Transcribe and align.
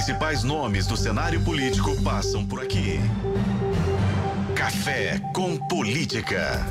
principais 0.00 0.42
nomes 0.42 0.86
do 0.86 0.96
cenário 0.96 1.42
político 1.42 1.94
passam 2.02 2.42
por 2.46 2.58
aqui. 2.62 2.98
Café 4.56 5.20
com 5.34 5.58
Política. 5.68 6.66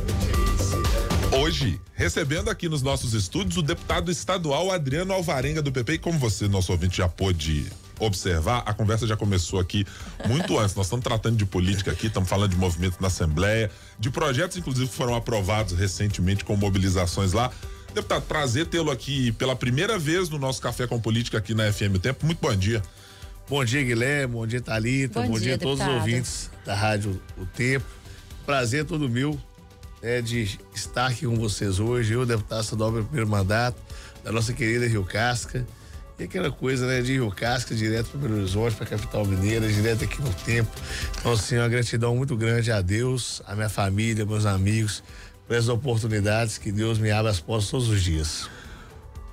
Hoje, 1.39 1.79
recebendo 1.93 2.49
aqui 2.49 2.67
nos 2.67 2.81
nossos 2.81 3.13
estúdios 3.13 3.57
o 3.57 3.61
deputado 3.61 4.09
estadual 4.09 4.71
Adriano 4.71 5.13
Alvarenga 5.13 5.61
do 5.61 5.71
PP. 5.71 5.93
E 5.93 5.97
como 5.99 6.17
você, 6.17 6.47
nosso 6.47 6.71
ouvinte, 6.71 6.97
já 6.97 7.07
pôde 7.07 7.67
observar, 7.99 8.63
a 8.65 8.73
conversa 8.73 9.05
já 9.05 9.15
começou 9.15 9.59
aqui 9.59 9.85
muito 10.27 10.57
antes. 10.57 10.73
Nós 10.73 10.87
estamos 10.87 11.03
tratando 11.03 11.37
de 11.37 11.45
política 11.45 11.91
aqui, 11.91 12.07
estamos 12.07 12.27
falando 12.27 12.49
de 12.49 12.57
movimento 12.57 12.97
na 12.99 13.09
Assembleia, 13.09 13.69
de 13.99 14.09
projetos, 14.09 14.57
inclusive, 14.57 14.87
que 14.87 14.95
foram 14.95 15.13
aprovados 15.13 15.77
recentemente 15.77 16.43
com 16.43 16.55
mobilizações 16.55 17.31
lá. 17.31 17.51
Deputado, 17.93 18.23
prazer 18.23 18.65
tê-lo 18.65 18.89
aqui 18.89 19.31
pela 19.33 19.55
primeira 19.55 19.99
vez 19.99 20.29
no 20.29 20.39
nosso 20.39 20.59
Café 20.59 20.87
com 20.87 20.99
Política 20.99 21.37
aqui 21.37 21.53
na 21.53 21.71
FM 21.71 21.99
Tempo. 22.01 22.25
Muito 22.25 22.39
bom 22.39 22.55
dia. 22.55 22.81
Bom 23.49 23.65
dia, 23.65 23.81
Guilherme. 23.81 24.35
Bom 24.35 24.45
dia, 24.45 24.61
Thalita. 24.61 25.21
Bom, 25.21 25.29
bom 25.29 25.33
dia, 25.33 25.45
dia 25.45 25.55
a 25.55 25.57
todos 25.57 25.81
os 25.81 25.87
ouvintes 25.87 26.51
da 26.63 26.75
Rádio 26.75 27.19
O 27.35 27.47
Tempo. 27.47 27.85
Prazer 28.45 28.85
todo 28.85 29.09
meu 29.09 29.39
é, 30.03 30.21
de 30.21 30.59
estar 30.71 31.07
aqui 31.07 31.25
com 31.25 31.35
vocês 31.35 31.79
hoje. 31.79 32.13
Eu, 32.13 32.27
deputado 32.27 32.61
estadual 32.61 32.91
pelo 32.91 33.05
primeiro 33.05 33.27
mandato, 33.27 33.81
da 34.23 34.31
nossa 34.31 34.53
querida 34.53 34.85
Rio 34.85 35.03
Casca. 35.03 35.65
E 36.19 36.25
aquela 36.25 36.51
coisa, 36.51 36.85
né, 36.85 37.01
de 37.01 37.13
Rio 37.13 37.31
Casca, 37.31 37.73
direto 37.73 38.09
para 38.09 38.19
Belo 38.19 38.37
Horizonte, 38.37 38.75
para 38.75 38.85
a 38.85 38.89
capital 38.89 39.25
mineira, 39.25 39.67
direto 39.67 40.03
aqui 40.03 40.21
no 40.21 40.31
tempo. 40.31 40.69
Então, 41.17 41.31
assim, 41.31 41.57
uma 41.57 41.67
gratidão 41.67 42.15
muito 42.15 42.37
grande 42.37 42.71
a 42.71 42.81
Deus, 42.81 43.41
a 43.47 43.55
minha 43.55 43.69
família, 43.69 44.27
meus 44.27 44.45
amigos, 44.45 45.01
por 45.47 45.55
essas 45.55 45.69
oportunidades 45.69 46.59
que 46.59 46.71
Deus 46.71 46.99
me 46.99 47.09
abre 47.09 47.31
as 47.31 47.39
portas 47.39 47.67
todos 47.71 47.89
os 47.89 48.03
dias. 48.03 48.47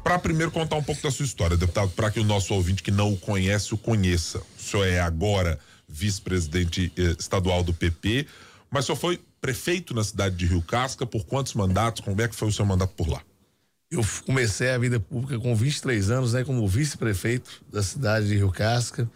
Para 0.06 0.20
primeiro 0.20 0.52
contar 0.52 0.76
um 0.76 0.84
pouco 0.84 1.02
da 1.02 1.10
sua 1.10 1.24
história, 1.24 1.56
deputado, 1.56 1.90
para 1.90 2.12
que 2.12 2.20
o 2.20 2.24
nosso 2.24 2.54
ouvinte 2.54 2.80
que 2.80 2.92
não 2.92 3.12
o 3.12 3.16
conhece 3.16 3.74
o 3.74 3.76
conheça. 3.76 4.40
O 4.56 4.62
senhor 4.62 4.86
é 4.86 5.00
agora 5.00 5.58
vice-presidente 5.88 6.92
eh, 6.96 7.16
estadual 7.18 7.64
do 7.64 7.74
PP, 7.74 8.24
mas 8.70 8.84
o 8.84 8.86
senhor 8.86 8.98
foi 8.98 9.20
prefeito 9.40 9.92
na 9.92 10.04
cidade 10.04 10.36
de 10.36 10.46
Rio 10.46 10.62
Casca 10.62 11.04
por 11.04 11.26
quantos 11.26 11.54
mandatos? 11.54 12.02
Como 12.02 12.22
é 12.22 12.28
que 12.28 12.36
foi 12.36 12.46
o 12.46 12.52
seu 12.52 12.64
mandato 12.64 12.94
por 12.94 13.08
lá? 13.08 13.20
Eu 13.90 14.00
comecei 14.24 14.70
a 14.70 14.78
vida 14.78 15.00
pública 15.00 15.40
com 15.40 15.56
23 15.56 16.08
anos, 16.12 16.34
né, 16.34 16.44
como 16.44 16.68
vice-prefeito 16.68 17.64
da 17.72 17.82
cidade 17.82 18.28
de 18.28 18.36
Rio 18.36 18.52
Casca. 18.52 19.10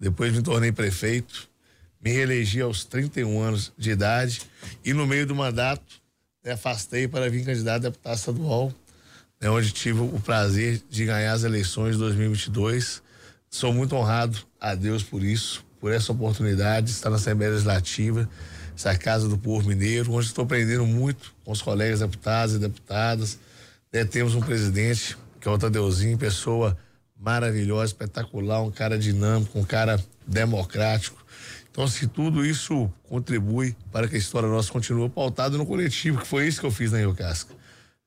Depois 0.00 0.32
me 0.32 0.40
tornei 0.40 0.72
prefeito, 0.72 1.46
me 2.02 2.10
reelegi 2.10 2.62
aos 2.62 2.86
31 2.86 3.38
anos 3.38 3.70
de 3.76 3.90
idade 3.90 4.40
e 4.82 4.94
no 4.94 5.06
meio 5.06 5.26
do 5.26 5.34
mandato 5.34 6.00
me 6.42 6.52
afastei 6.52 7.06
para 7.06 7.28
vir 7.28 7.44
candidato 7.44 7.86
a 7.86 7.90
deputado 7.90 8.16
estadual, 8.16 8.72
né, 9.42 9.50
onde 9.50 9.72
tive 9.72 9.98
o 9.98 10.20
prazer 10.20 10.80
de 10.88 11.04
ganhar 11.04 11.32
as 11.32 11.42
eleições 11.42 11.94
de 11.94 11.98
2022. 11.98 13.02
Sou 13.50 13.72
muito 13.74 13.96
honrado 13.96 14.38
a 14.60 14.76
Deus 14.76 15.02
por 15.02 15.20
isso, 15.22 15.64
por 15.80 15.92
essa 15.92 16.12
oportunidade 16.12 16.86
de 16.86 16.92
estar 16.92 17.10
na 17.10 17.16
Assembleia 17.16 17.50
Legislativa, 17.50 18.28
essa 18.74 18.96
Casa 18.96 19.28
do 19.28 19.36
Povo 19.36 19.68
Mineiro, 19.68 20.12
onde 20.12 20.26
estou 20.26 20.44
aprendendo 20.44 20.86
muito 20.86 21.34
com 21.44 21.50
os 21.50 21.60
colegas 21.60 21.98
deputados 21.98 22.54
e 22.54 22.58
deputadas. 22.60 23.36
Né, 23.92 24.04
temos 24.04 24.36
um 24.36 24.40
presidente, 24.40 25.16
que 25.40 25.48
é 25.48 25.50
o 25.50 25.58
Tadeuzinho, 25.58 26.16
pessoa 26.16 26.78
maravilhosa, 27.18 27.86
espetacular, 27.86 28.62
um 28.62 28.70
cara 28.70 28.96
dinâmico, 28.96 29.58
um 29.58 29.64
cara 29.64 30.02
democrático, 30.26 31.20
então, 31.72 31.88
se 31.88 32.06
tudo 32.06 32.44
isso 32.44 32.92
contribui 33.08 33.74
para 33.90 34.06
que 34.06 34.14
a 34.14 34.18
história 34.18 34.46
nossa 34.46 34.70
continue 34.70 35.08
pautada 35.08 35.56
no 35.56 35.64
coletivo, 35.64 36.20
que 36.20 36.26
foi 36.26 36.46
isso 36.46 36.60
que 36.60 36.66
eu 36.66 36.70
fiz 36.70 36.92
na 36.92 36.98
Rio 36.98 37.14
Casca. 37.14 37.54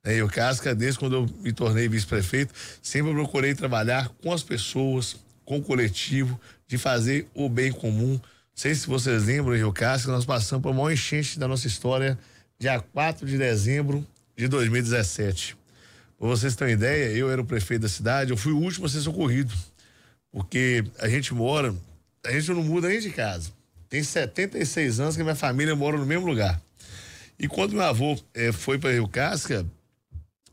Na 0.06 0.12
Rio 0.12 0.28
Casca, 0.28 0.76
desde 0.76 1.00
quando 1.00 1.16
eu 1.16 1.30
me 1.42 1.52
tornei 1.52 1.88
vice-prefeito, 1.90 2.54
sempre 2.82 3.12
procurei 3.12 3.56
trabalhar 3.56 4.10
com 4.22 4.32
as 4.32 4.44
pessoas, 4.44 5.16
com 5.44 5.58
o 5.58 5.62
coletivo, 5.62 6.40
de 6.68 6.78
fazer 6.78 7.28
o 7.34 7.50
bem 7.50 7.72
comum. 7.72 8.12
Não 8.12 8.22
sei 8.54 8.76
se 8.76 8.88
vocês 8.88 9.26
lembram, 9.26 9.56
em 9.56 9.58
Rio 9.58 9.74
Casca, 9.74 10.12
nós 10.12 10.24
passamos 10.24 10.62
por 10.62 10.74
maior 10.74 10.92
enchente 10.92 11.40
da 11.40 11.48
nossa 11.48 11.66
história, 11.66 12.18
dia 12.60 12.80
4 12.80 13.26
de 13.26 13.38
dezembro 13.38 14.06
de 14.38 14.48
2017. 14.48 15.58
Para 16.20 16.28
vocês 16.28 16.56
terem 16.56 16.76
ideia, 16.76 17.12
eu 17.18 17.32
era 17.32 17.42
o 17.42 17.46
prefeito 17.46 17.82
da 17.82 17.90
cidade, 17.90 18.32
eu 18.32 18.38
fui 18.38 18.54
o 18.54 18.60
último 18.60 18.86
a 18.86 18.90
ser 18.90 19.02
socorrido, 19.02 19.54
porque 20.32 20.84
a 21.00 21.10
gente 21.10 21.34
mora 21.34 21.76
a 22.26 22.32
gente 22.32 22.50
não 22.52 22.64
muda 22.64 22.88
nem 22.88 23.00
de 23.00 23.12
casa. 23.12 23.52
Tem 23.88 24.04
76 24.04 25.00
anos 25.00 25.16
que 25.16 25.24
minha 25.24 25.36
família 25.36 25.76
mora 25.76 25.98
no 25.98 26.06
mesmo 26.06 26.26
lugar. 26.26 26.60
E 27.38 27.48
quando 27.48 27.74
meu 27.74 27.84
avô 27.84 28.18
eh, 28.34 28.52
foi 28.52 28.80
para 28.80 28.92
Rio 28.92 29.08
Casca, 29.08 29.66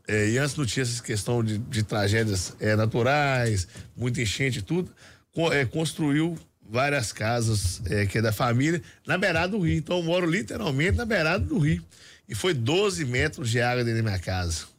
eh, 0.07 0.29
e 0.29 0.37
antes 0.37 0.55
não 0.55 0.65
tinha 0.65 0.83
essa 0.83 1.01
questão 1.01 1.43
de, 1.43 1.57
de 1.57 1.83
tragédias 1.83 2.55
eh, 2.59 2.75
naturais, 2.75 3.67
muita 3.95 4.21
enchente 4.21 4.59
e 4.59 4.61
tudo, 4.61 4.91
co 5.31 5.49
construiu 5.71 6.37
várias 6.69 7.11
casas 7.11 7.81
que 8.09 8.17
é 8.17 8.21
da 8.21 8.31
família 8.31 8.81
na 9.05 9.17
beirada 9.17 9.49
do 9.49 9.59
rio. 9.59 9.77
Então 9.77 9.97
eu 9.97 10.03
moro 10.03 10.25
literalmente 10.25 10.97
na 10.97 11.05
beirada 11.05 11.43
do 11.43 11.59
rio. 11.59 11.83
E 12.27 12.33
foi 12.33 12.53
12 12.53 13.05
metros 13.05 13.49
de 13.49 13.61
água 13.61 13.83
dentro 13.83 14.01
da 14.01 14.09
minha 14.09 14.19
casa. 14.19 14.73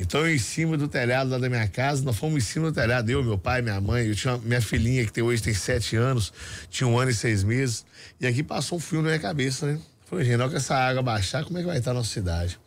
Então, 0.00 0.28
em 0.28 0.38
cima 0.38 0.76
do 0.76 0.86
telhado 0.86 1.28
lá 1.28 1.38
da 1.38 1.48
minha 1.48 1.66
casa, 1.66 2.04
nós 2.04 2.16
fomos 2.16 2.36
em 2.36 2.46
cima 2.46 2.70
do 2.70 2.72
telhado, 2.72 3.10
eu, 3.10 3.22
meu 3.24 3.36
pai, 3.36 3.60
minha 3.62 3.80
mãe, 3.80 4.06
eu 4.06 4.14
tinha 4.14 4.38
minha 4.38 4.62
filhinha 4.62 5.04
que 5.04 5.12
tem, 5.12 5.24
hoje 5.24 5.42
tem 5.42 5.52
sete 5.52 5.96
anos, 5.96 6.32
tinha 6.70 6.86
um 6.86 6.96
ano 6.96 7.10
e 7.10 7.14
seis 7.14 7.42
meses, 7.42 7.84
e 8.20 8.26
aqui 8.26 8.44
passou 8.44 8.78
um 8.78 8.80
fio 8.80 9.02
na 9.02 9.08
minha 9.08 9.18
cabeça, 9.18 9.66
né? 9.66 9.80
Falei, 10.08 10.24
gente, 10.24 10.48
que 10.48 10.56
essa 10.56 10.74
água 10.74 11.02
baixar, 11.02 11.44
como 11.44 11.58
é 11.58 11.60
que 11.60 11.66
vai 11.66 11.76
estar 11.76 11.90
a 11.90 11.94
nossa 11.94 12.08
cidade? 12.08 12.58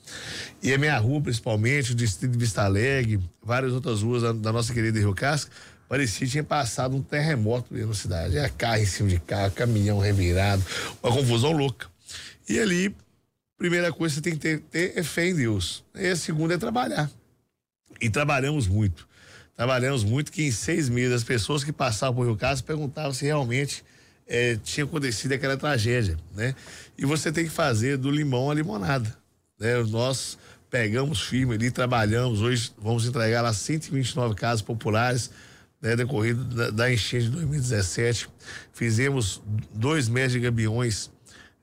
E 0.62 0.72
a 0.72 0.78
minha 0.78 0.96
rua, 1.00 1.20
principalmente, 1.22 1.92
o 1.92 1.96
distrito 1.96 2.34
de 2.34 2.38
Vista 2.38 2.62
Alegre, 2.62 3.20
várias 3.42 3.74
outras 3.74 4.04
ruas 4.04 4.22
da, 4.22 4.32
da 4.32 4.54
nossa 4.54 4.72
querida 4.72 5.00
Rio 5.00 5.16
Casca, 5.16 5.52
parecia 5.90 6.28
que 6.28 6.32
tinha 6.34 6.44
passado 6.44 6.96
um 6.96 7.02
terremoto 7.02 7.74
na 7.74 7.94
cidade. 7.96 8.38
É 8.38 8.48
carro 8.48 8.84
em 8.84 8.86
cima 8.86 9.10
de 9.10 9.20
carro, 9.20 9.52
caminhão 9.54 9.98
revirado, 9.98 10.64
uma 11.02 11.12
confusão 11.12 11.52
louca. 11.52 11.88
E 12.48 12.60
ali, 12.60 12.96
primeira 13.58 13.92
coisa 13.92 14.14
que 14.14 14.22
você 14.22 14.30
tem 14.30 14.34
que 14.34 14.40
ter, 14.40 14.60
ter 14.60 15.00
é 15.00 15.02
fé 15.02 15.28
em 15.28 15.36
Deus. 15.36 15.84
E 15.96 16.10
a 16.10 16.16
segunda 16.16 16.54
é 16.54 16.60
trabalhar. 16.60 17.10
E 18.00 18.08
trabalhamos 18.08 18.68
muito. 18.68 19.10
Trabalhamos 19.56 20.04
muito 20.04 20.32
que 20.32 20.44
em 20.44 20.52
seis 20.52 20.90
meses 20.90 21.14
as 21.14 21.24
pessoas 21.24 21.64
que 21.64 21.72
passavam 21.72 22.18
por 22.18 22.28
Rio 22.28 22.38
Caso 22.38 22.64
perguntavam 22.64 23.14
se 23.14 23.26
realmente 23.26 23.84
é, 24.32 24.56
tinha 24.56 24.86
acontecido 24.86 25.34
aquela 25.34 25.58
tragédia, 25.58 26.18
né? 26.34 26.56
E 26.98 27.06
você 27.06 27.34
tem 27.34 27.44
que 27.44 27.52
fazer 27.52 27.98
do 27.98 28.10
limão 28.10 28.50
a 28.50 28.54
limonada, 28.54 29.14
né? 29.60 29.84
Nós 29.90 30.38
pegamos 30.70 31.22
firme 31.22 31.56
ali, 31.56 31.70
trabalhamos, 31.70 32.40
hoje 32.40 32.72
vamos 32.82 33.06
entregar 33.06 33.42
lá 33.42 33.52
129 33.52 34.34
casas 34.36 34.62
populares, 34.62 35.32
né, 35.82 35.98
decorrido 35.98 36.46
da, 36.46 36.70
da 36.70 36.94
enchente 36.94 37.26
de 37.26 37.32
2017. 37.32 38.30
Fizemos 38.72 39.42
dois 39.74 40.08
meses 40.08 40.32
de 40.32 40.40
gabiões 40.40 41.12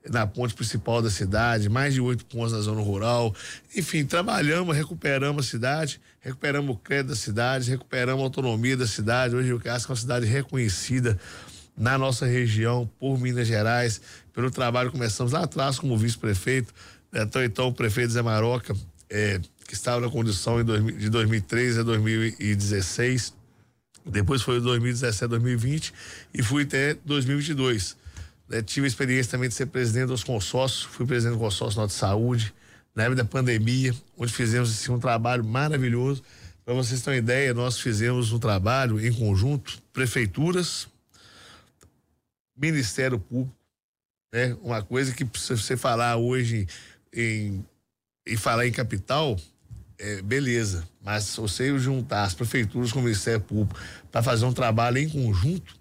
na 0.07 0.27
ponte 0.27 0.53
principal 0.53 1.01
da 1.01 1.09
cidade, 1.09 1.69
mais 1.69 1.95
de 1.95 2.01
oito 2.01 2.23
pontos 2.25 2.53
na 2.53 2.59
zona 2.59 2.81
rural. 2.81 3.33
Enfim, 3.75 4.05
trabalhamos, 4.05 4.77
recuperamos 4.77 5.47
a 5.47 5.49
cidade, 5.49 5.99
recuperamos 6.19 6.75
o 6.75 6.77
crédito 6.77 7.09
da 7.09 7.15
cidade, 7.15 7.71
recuperamos 7.71 8.21
a 8.21 8.25
autonomia 8.25 8.77
da 8.77 8.85
cidade. 8.85 9.35
Hoje 9.35 9.51
o 9.53 9.59
Casca 9.59 9.91
é 9.91 9.93
uma 9.93 9.99
cidade 9.99 10.27
reconhecida 10.27 11.19
na 11.79 11.97
nossa 11.97 12.25
região 12.25 12.87
por 12.99 13.17
Minas 13.19 13.47
Gerais, 13.47 14.01
pelo 14.33 14.51
trabalho 14.51 14.91
que 14.91 14.97
começamos 14.97 15.31
lá 15.31 15.43
atrás 15.43 15.79
como 15.79 15.97
vice-prefeito, 15.97 16.73
né? 17.11 17.23
então, 17.23 17.43
então 17.43 17.67
o 17.69 17.73
prefeito 17.73 18.11
Zé 18.11 18.21
Maroca, 18.21 18.75
é, 19.09 19.39
que 19.65 19.73
estava 19.73 20.01
na 20.01 20.09
condição 20.09 20.63
de 20.63 21.09
2013 21.09 21.79
a 21.79 21.83
2016, 21.83 23.33
depois 24.05 24.41
foi 24.41 24.59
2017 24.59 25.27
2020 25.27 25.93
e 26.33 26.43
fui 26.43 26.63
até 26.63 26.95
2022 27.05 27.97
né, 28.49 28.63
tive 28.63 28.85
a 28.85 28.87
experiência 28.87 29.31
também 29.31 29.47
de 29.47 29.55
ser 29.55 29.67
presidente 29.67 30.07
dos 30.07 30.23
consórcios, 30.23 30.83
fui 30.83 31.05
presidente 31.05 31.35
do 31.35 31.39
consórcio 31.39 31.79
Norte 31.79 31.91
de 31.91 31.97
Saúde, 31.97 32.53
na 32.95 33.03
época 33.03 33.17
da 33.17 33.25
pandemia, 33.25 33.93
onde 34.17 34.33
fizemos 34.33 34.71
assim, 34.71 34.91
um 34.91 34.99
trabalho 34.99 35.45
maravilhoso. 35.45 36.23
Para 36.65 36.73
vocês 36.73 37.01
terem 37.01 37.19
uma 37.19 37.23
ideia, 37.23 37.53
nós 37.53 37.79
fizemos 37.79 38.31
um 38.33 38.39
trabalho 38.39 38.99
em 39.05 39.13
conjunto, 39.13 39.79
prefeituras, 39.93 40.87
Ministério 42.59 43.19
Público, 43.19 43.55
né? 44.33 44.55
Uma 44.61 44.83
coisa 44.83 45.13
que 45.13 45.25
se 45.37 45.55
você 45.55 45.77
falar 45.77 46.17
hoje 46.17 46.67
em, 47.13 47.65
em 48.27 48.37
falar 48.37 48.67
em 48.67 48.71
capital, 48.71 49.39
é, 49.97 50.21
beleza, 50.21 50.87
mas 51.01 51.25
se 51.25 51.39
você 51.39 51.77
juntar 51.79 52.23
as 52.23 52.33
prefeituras 52.33 52.91
com 52.91 52.99
o 52.99 53.03
Ministério 53.03 53.41
Público 53.41 53.79
para 54.11 54.21
fazer 54.21 54.45
um 54.45 54.53
trabalho 54.53 54.97
em 54.97 55.09
conjunto, 55.09 55.75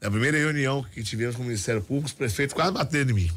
na 0.00 0.10
primeira 0.10 0.36
reunião 0.36 0.82
que 0.82 1.02
tivemos 1.02 1.36
com 1.36 1.42
o 1.42 1.46
Ministério 1.46 1.82
Público, 1.82 2.06
os 2.06 2.12
prefeitos 2.12 2.54
quase 2.54 2.72
bateram 2.72 3.10
em 3.10 3.14
mim. 3.14 3.30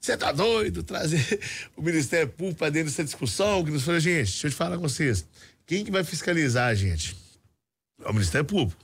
Você 0.00 0.16
tá 0.16 0.32
doido 0.32 0.82
trazer 0.82 1.40
o 1.76 1.82
Ministério 1.82 2.28
Público 2.28 2.58
para 2.58 2.70
dentro 2.70 2.90
dessa 2.90 3.02
discussão? 3.02 3.64
Que 3.64 3.70
nos 3.70 3.84
falou, 3.84 3.98
gente, 3.98 4.30
deixa 4.30 4.46
eu 4.46 4.50
te 4.50 4.56
falar 4.56 4.76
com 4.76 4.82
vocês. 4.82 5.26
Quem 5.66 5.84
que 5.84 5.90
vai 5.90 6.04
fiscalizar 6.04 6.68
a 6.68 6.74
gente? 6.74 7.16
É 8.04 8.08
o 8.08 8.12
Ministério 8.12 8.44
Público. 8.44 8.80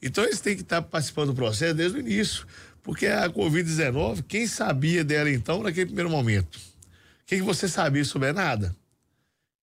Então 0.00 0.22
eles 0.24 0.40
têm 0.40 0.54
que 0.54 0.62
estar 0.62 0.80
participando 0.80 1.28
do 1.28 1.34
processo 1.34 1.74
desde 1.74 1.98
o 1.98 2.00
início. 2.00 2.46
Porque 2.82 3.06
a 3.06 3.28
Covid-19, 3.28 4.24
quem 4.26 4.46
sabia 4.46 5.04
dela 5.04 5.30
então 5.30 5.62
naquele 5.62 5.86
primeiro 5.86 6.10
momento? 6.10 6.56
O 6.56 7.26
que, 7.26 7.36
que 7.36 7.42
você 7.42 7.68
sabia 7.68 8.04
sobre 8.04 8.32
nada? 8.32 8.74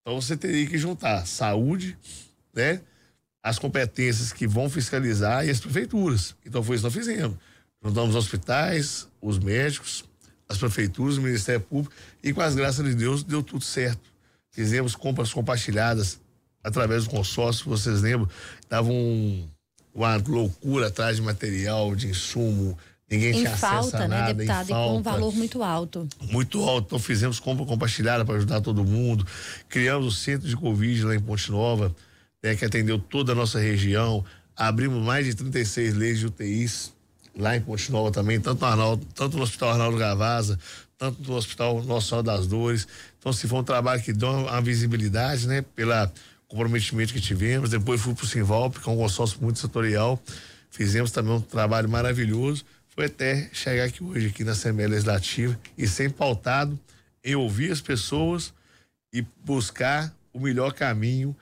Então 0.02 0.22
você 0.22 0.38
teria 0.38 0.68
que 0.68 0.78
juntar 0.78 1.26
saúde, 1.26 1.98
né? 2.54 2.82
as 3.46 3.60
competências 3.60 4.34
que 4.34 4.48
vão 4.48 4.68
fiscalizar 4.68 5.46
e 5.46 5.52
as 5.52 5.60
prefeituras. 5.60 6.36
Então 6.44 6.64
foi 6.64 6.78
isso 6.78 6.90
que 6.90 6.96
nós 6.96 7.06
fizemos. 7.06 7.38
Juntamos 7.84 8.16
os 8.16 8.16
hospitais, 8.16 9.08
os 9.22 9.38
médicos, 9.38 10.04
as 10.50 10.58
prefeituras, 10.58 11.18
o 11.18 11.22
Ministério 11.22 11.62
Público 11.62 11.94
e 12.24 12.34
com 12.34 12.42
as 12.42 12.56
graças 12.56 12.84
de 12.84 12.96
Deus 12.96 13.24
deu 13.24 13.44
tudo 13.44 13.64
certo. 13.64 14.12
Fizemos 14.50 14.96
compras 14.96 15.32
compartilhadas 15.32 16.20
através 16.64 17.04
do 17.04 17.12
consórcio, 17.12 17.70
vocês 17.70 18.02
lembram? 18.02 18.28
Tava 18.68 18.90
um, 18.90 19.48
uma 19.94 20.16
loucura 20.16 20.88
atrás 20.88 21.18
de 21.18 21.22
material, 21.22 21.96
de 21.96 22.08
insumo, 22.08 22.76
ninguém 23.10 23.42
em 23.42 23.46
falta, 23.46 24.00
né, 24.00 24.08
nada, 24.08 24.34
deputado, 24.34 24.70
e 24.70 24.74
com 24.74 24.98
um 24.98 25.02
valor 25.02 25.34
muito 25.34 25.64
alto. 25.64 26.08
Muito 26.22 26.62
alto, 26.64 26.88
então 26.88 27.00
fizemos 27.00 27.40
compra 27.40 27.66
compartilhada 27.66 28.26
para 28.26 28.36
ajudar 28.36 28.62
todo 28.62 28.84
mundo, 28.84 29.26
criamos 29.70 30.08
o 30.08 30.12
centro 30.12 30.48
de 30.48 30.56
Covid 30.56 31.04
lá 31.04 31.16
em 31.16 31.20
Ponte 31.20 31.52
Nova, 31.52 31.96
né, 32.44 32.56
que 32.56 32.66
atendeu 32.66 33.00
toda 33.00 33.32
a 33.32 33.36
nossa 33.36 33.60
região, 33.60 34.24
abrimos 34.56 35.04
mais 35.04 35.26
de 35.26 35.36
36 35.36 35.94
leis 35.94 36.20
de 36.20 36.28
UTIs 36.28 36.94
lá 37.38 37.56
em 37.56 37.62
Ponte 37.62 37.92
Nova 37.92 38.12
também, 38.12 38.40
tanto 38.40 38.62
no, 38.62 38.68
Arnaldo, 38.68 39.06
tanto 39.14 39.38
no 39.38 39.44
Hospital 39.44 39.72
Arnaldo 39.72 39.98
Gavaza, 39.98 40.60
tanto 40.98 41.22
no 41.30 41.36
Hospital 41.36 41.84
Nossa 41.84 42.08
Senhora 42.08 42.24
das 42.26 42.48
Dores. 42.48 42.88
Então, 43.20 43.34
se 43.34 43.48
foi 43.48 43.60
um 43.60 43.64
trabalho 43.64 44.02
que 44.02 44.14
deu 44.14 44.30
uma 44.30 44.62
visibilidade, 44.62 45.46
né, 45.46 45.62
pela 45.76 46.12
comprometimento 46.48 47.14
que 47.14 47.22
tivemos. 47.22 47.70
Depois 47.70 48.02
fui 48.02 48.14
para 48.14 48.24
o 48.24 48.28
Simvalp, 48.28 48.78
que 48.78 48.90
é 48.90 48.92
um 48.92 48.98
consórcio 48.98 49.38
muito 49.42 49.60
setorial. 49.60 50.22
Fizemos 50.70 51.12
também 51.12 51.34
um 51.34 51.42
trabalho 51.42 51.90
maravilhoso. 51.90 52.66
Foi 52.96 53.06
até 53.06 53.50
chegar 53.52 53.84
aqui 53.84 54.02
hoje, 54.02 54.28
aqui 54.28 54.44
na 54.46 54.54
Assembleia 54.54 54.90
Legislativa, 54.90 55.60
e 55.78 55.86
sem 55.86 56.10
pautado 56.10 56.80
em 57.22 57.36
ouvir 57.36 57.70
as 57.70 57.82
pessoas 57.82 58.54
e 59.14 59.22
buscar 59.44 60.16
o 60.32 60.40
melhor 60.40 60.72
caminho 60.74 61.36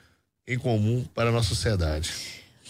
em 0.48 0.58
comum 0.58 1.06
para 1.14 1.30
a 1.30 1.32
nossa 1.32 1.50
sociedade. 1.50 2.12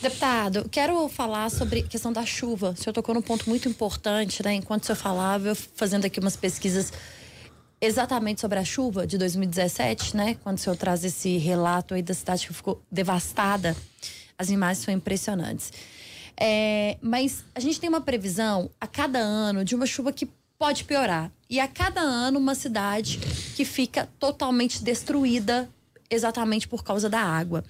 Deputado, 0.01 0.67
quero 0.69 1.07
falar 1.07 1.49
sobre 1.49 1.79
a 1.79 1.83
questão 1.83 2.11
da 2.11 2.25
chuva. 2.25 2.71
O 2.71 2.75
senhor 2.75 2.91
tocou 2.91 3.15
num 3.15 3.21
ponto 3.21 3.49
muito 3.49 3.69
importante, 3.69 4.43
né? 4.43 4.55
Enquanto 4.55 4.83
o 4.83 4.85
senhor 4.85 4.97
falava, 4.97 5.47
eu 5.47 5.55
fazendo 5.55 6.03
aqui 6.03 6.19
umas 6.19 6.35
pesquisas 6.35 6.91
exatamente 7.79 8.41
sobre 8.41 8.59
a 8.59 8.65
chuva 8.65 9.07
de 9.07 9.17
2017, 9.17 10.17
né? 10.17 10.35
Quando 10.43 10.57
o 10.57 10.59
senhor 10.59 10.75
traz 10.75 11.05
esse 11.05 11.37
relato 11.37 11.93
aí 11.93 12.01
da 12.01 12.13
cidade 12.13 12.45
que 12.45 12.53
ficou 12.53 12.81
devastada, 12.91 13.77
as 14.37 14.49
imagens 14.49 14.83
são 14.83 14.93
impressionantes. 14.93 15.71
É, 16.37 16.97
mas 17.01 17.43
a 17.53 17.59
gente 17.59 17.79
tem 17.79 17.89
uma 17.89 18.01
previsão 18.01 18.69
a 18.79 18.87
cada 18.87 19.19
ano 19.19 19.63
de 19.63 19.75
uma 19.75 19.85
chuva 19.85 20.11
que 20.11 20.27
pode 20.57 20.83
piorar. 20.83 21.31
E 21.49 21.59
a 21.59 21.67
cada 21.67 22.01
ano 22.01 22.39
uma 22.39 22.55
cidade 22.55 23.19
que 23.55 23.65
fica 23.65 24.09
totalmente 24.19 24.83
destruída 24.83 25.69
exatamente 26.09 26.67
por 26.67 26.83
causa 26.83 27.09
da 27.09 27.19
água. 27.19 27.63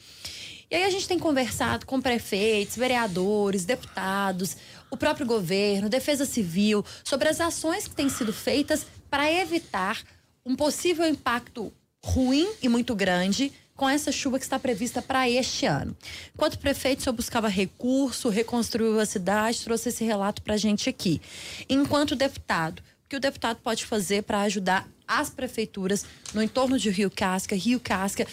E 0.69 0.75
aí 0.75 0.83
a 0.83 0.89
gente 0.89 1.07
tem 1.07 1.19
conversado 1.19 1.85
com 1.85 2.01
prefeitos, 2.01 2.75
vereadores, 2.75 3.65
deputados, 3.65 4.57
o 4.89 4.97
próprio 4.97 5.25
governo, 5.25 5.89
defesa 5.89 6.25
civil, 6.25 6.83
sobre 7.03 7.29
as 7.29 7.39
ações 7.39 7.87
que 7.87 7.95
têm 7.95 8.09
sido 8.09 8.33
feitas 8.33 8.85
para 9.09 9.31
evitar 9.31 10.01
um 10.45 10.55
possível 10.55 11.07
impacto 11.07 11.71
ruim 12.03 12.49
e 12.61 12.67
muito 12.67 12.95
grande 12.95 13.51
com 13.75 13.89
essa 13.89 14.11
chuva 14.11 14.37
que 14.37 14.45
está 14.45 14.59
prevista 14.59 15.01
para 15.01 15.29
este 15.29 15.65
ano. 15.65 15.95
Enquanto 16.33 16.59
prefeito, 16.59 17.09
o 17.09 17.13
buscava 17.13 17.47
recurso, 17.47 18.29
reconstruiu 18.29 18.99
a 18.99 19.05
cidade, 19.05 19.63
trouxe 19.63 19.89
esse 19.89 20.03
relato 20.03 20.41
para 20.41 20.53
a 20.53 20.57
gente 20.57 20.89
aqui. 20.89 21.21
Enquanto 21.67 22.15
deputado, 22.15 22.79
o 23.05 23.09
que 23.09 23.15
o 23.15 23.19
deputado 23.19 23.57
pode 23.57 23.85
fazer 23.85 24.23
para 24.23 24.41
ajudar 24.41 24.87
as 25.07 25.29
prefeituras 25.29 26.05
no 26.33 26.41
entorno 26.41 26.77
de 26.77 26.89
Rio 26.89 27.09
Casca, 27.09 27.55
Rio 27.55 27.79
Casca, 27.79 28.27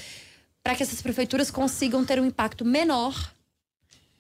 para 0.63 0.75
que 0.75 0.83
essas 0.83 1.01
prefeituras 1.01 1.51
consigam 1.51 2.05
ter 2.05 2.21
um 2.21 2.27
impacto 2.27 2.65
menor 2.65 3.33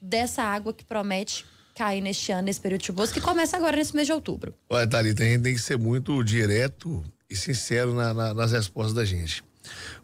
dessa 0.01 0.43
água 0.43 0.73
que 0.73 0.85
promete 0.85 1.45
cair 1.75 2.01
neste 2.01 2.33
ano, 2.33 2.43
nesse 2.43 2.61
período 2.61 2.85
chuvoso, 2.85 3.13
que 3.13 3.21
começa 3.21 3.57
agora 3.57 3.77
nesse 3.77 3.95
mês 3.95 4.07
de 4.07 4.13
outubro. 4.13 4.55
Olha, 4.69 4.87
Thalita, 4.87 5.23
a 5.23 5.27
gente 5.27 5.43
tem 5.43 5.55
que 5.55 5.61
ser 5.61 5.79
muito 5.79 6.23
direto 6.23 7.03
e 7.29 7.37
sincero 7.37 7.95
na, 7.95 8.13
na, 8.13 8.35
nas 8.35 8.53
respostas 8.53 8.95
da 8.95 9.05
gente. 9.05 9.43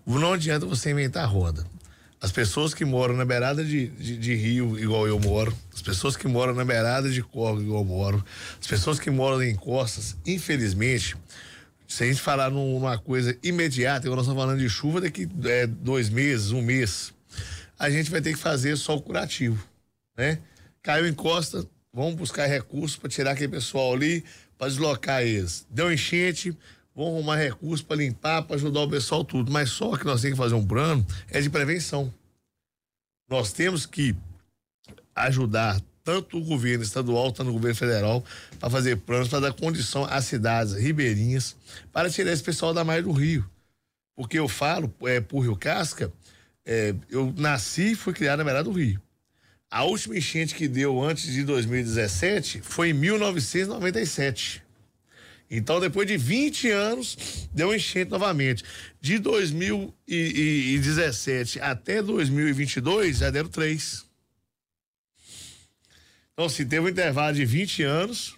Não 0.07 0.33
adianta 0.33 0.67
você 0.67 0.91
inventar 0.91 1.25
a 1.25 1.27
roda. 1.27 1.65
As 2.21 2.33
pessoas 2.33 2.73
que 2.73 2.85
moram 2.85 3.15
na 3.15 3.25
beirada 3.25 3.65
de, 3.65 3.89
de, 3.89 4.17
de, 4.17 4.35
rio, 4.35 4.79
igual 4.79 5.07
eu 5.07 5.19
moro, 5.21 5.57
as 5.75 5.83
pessoas 5.83 6.17
que 6.17 6.27
moram 6.27 6.55
na 6.55 6.65
beirada 6.65 7.11
de 7.11 7.23
córrego, 7.23 7.63
igual 7.63 7.83
eu 7.83 7.85
moro, 7.85 8.25
as 8.61 8.67
pessoas 8.67 8.99
que 8.99 9.11
moram 9.11 9.43
em 9.43 9.55
costas, 9.55 10.17
infelizmente, 10.27 11.15
se 11.87 12.05
a 12.05 12.07
gente 12.07 12.21
falar 12.21 12.51
numa 12.51 12.99
coisa 12.99 13.37
imediata, 13.43 14.07
igual 14.07 14.17
nós 14.17 14.27
estamos 14.27 14.43
falando 14.43 14.59
de 14.59 14.69
chuva, 14.69 15.01
daqui 15.01 15.29
é, 15.45 15.67
dois 15.67 16.09
meses, 16.09 16.53
um 16.53 16.63
mês, 16.63 17.13
a 17.79 17.91
gente 17.91 18.11
vai 18.11 18.21
ter 18.21 18.33
que 18.33 18.39
fazer 18.39 18.77
só 18.77 18.97
o 18.97 19.01
curativo, 19.01 19.63
né? 20.17 20.39
Caiu 20.83 21.07
em 21.07 21.15
costa, 21.15 21.67
vamos 21.93 22.15
buscar 22.15 22.47
recursos 22.47 22.97
para 22.97 23.11
tirar 23.11 23.33
aquele 23.33 23.49
pessoal 23.49 23.93
ali, 23.93 24.25
para 24.57 24.69
deslocar 24.69 25.23
eles. 25.23 25.67
Deu 25.69 25.93
enchente, 25.93 26.57
vamos 26.97 27.15
arrumar 27.15 27.37
recursos 27.37 27.83
para 27.83 27.97
limpar, 27.97 28.43
para 28.43 28.57
ajudar 28.57 28.81
o 28.81 28.89
pessoal 28.89 29.23
tudo. 29.23 29.53
Mas 29.53 29.71
só 29.71 29.97
que 29.97 30.07
nós 30.07 30.23
temos 30.23 30.39
que 30.39 30.43
fazer 30.43 30.55
um 30.55 30.67
plano 30.67 31.07
é 31.29 31.41
de 31.41 31.51
prevenção. 31.51 32.13
Nós 33.29 33.53
temos 33.53 33.85
que 33.85 34.17
ajudar 35.15 35.81
tanto 36.03 36.39
o 36.39 36.45
governo 36.45 36.85
estadual, 36.85 37.33
tanto 37.33 37.51
o 37.51 37.53
governo 37.53 37.77
federal, 37.77 38.25
para 38.59 38.71
fazer 38.71 38.97
planos 38.97 39.29
para 39.29 39.41
dar 39.41 39.53
condição 39.53 40.05
às 40.05 40.25
cidades 40.25 40.75
ribeirinhas 40.75 41.57
para 41.93 42.09
tirar 42.09 42.33
esse 42.33 42.43
pessoal 42.43 42.73
da 42.73 42.85
margem 42.85 43.05
do 43.05 43.13
rio. 43.13 43.45
Porque 44.15 44.39
eu 44.39 44.49
falo, 44.49 44.93
é, 45.03 45.21
por 45.21 45.41
Rio 45.41 45.57
Casca, 45.57 46.11
é, 46.65 46.95
eu 47.11 47.35
nasci 47.37 47.93
e 47.93 47.95
fui 47.95 48.15
criado 48.15 48.39
na 48.39 48.45
beirada 48.45 48.71
do 48.71 48.73
rio. 48.73 49.03
A 49.69 49.83
última 49.83 50.17
enchente 50.17 50.55
que 50.55 50.69
deu 50.69 51.03
antes 51.03 51.31
de 51.31 51.43
2017 51.45 52.63
foi 52.63 52.91
em 52.91 52.95
1997. 52.95 54.66
Então, 55.51 55.79
depois 55.81 56.09
de 56.09 56.17
20 56.17 56.71
anos, 56.71 57.49
deu 57.53 57.75
enchente 57.75 58.11
novamente. 58.11 58.65
De 59.01 59.19
2017 59.19 61.61
até 61.61 62.01
2022, 62.03 63.19
já 63.19 63.29
deram 63.31 63.49
três. 63.49 64.07
Então, 66.33 66.49
se 66.49 66.65
teve 66.65 66.87
um 66.87 66.89
intervalo 66.89 67.35
de 67.35 67.45
20 67.45 67.83
anos 67.83 68.37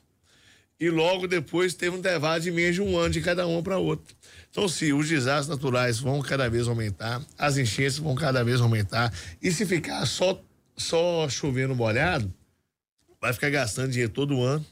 e 0.79 0.91
logo 0.91 1.27
depois 1.27 1.73
teve 1.75 1.97
um 1.97 1.99
intervalo 1.99 2.41
de 2.41 2.51
menos 2.51 2.77
de 2.77 2.83
um 2.83 2.97
ano 2.97 3.11
de 3.11 3.21
cada 3.21 3.47
um 3.47 3.63
para 3.63 3.77
outro. 3.79 4.17
Então, 4.51 4.67
se 4.69 4.93
os 4.93 5.09
desastres 5.09 5.49
naturais 5.49 5.99
vão 5.99 6.21
cada 6.23 6.49
vez 6.49 6.69
aumentar, 6.69 7.21
as 7.37 7.57
enchentes 7.57 7.99
vão 7.99 8.15
cada 8.15 8.45
vez 8.45 8.61
aumentar, 8.61 9.13
e 9.43 9.51
se 9.51 9.67
ficar 9.67 10.07
só 10.07 10.41
só 10.79 11.29
chovendo 11.29 11.75
molhado, 11.75 12.33
vai 13.21 13.33
ficar 13.33 13.51
gastando 13.51 13.91
dinheiro 13.91 14.13
todo 14.13 14.43
ano, 14.43 14.65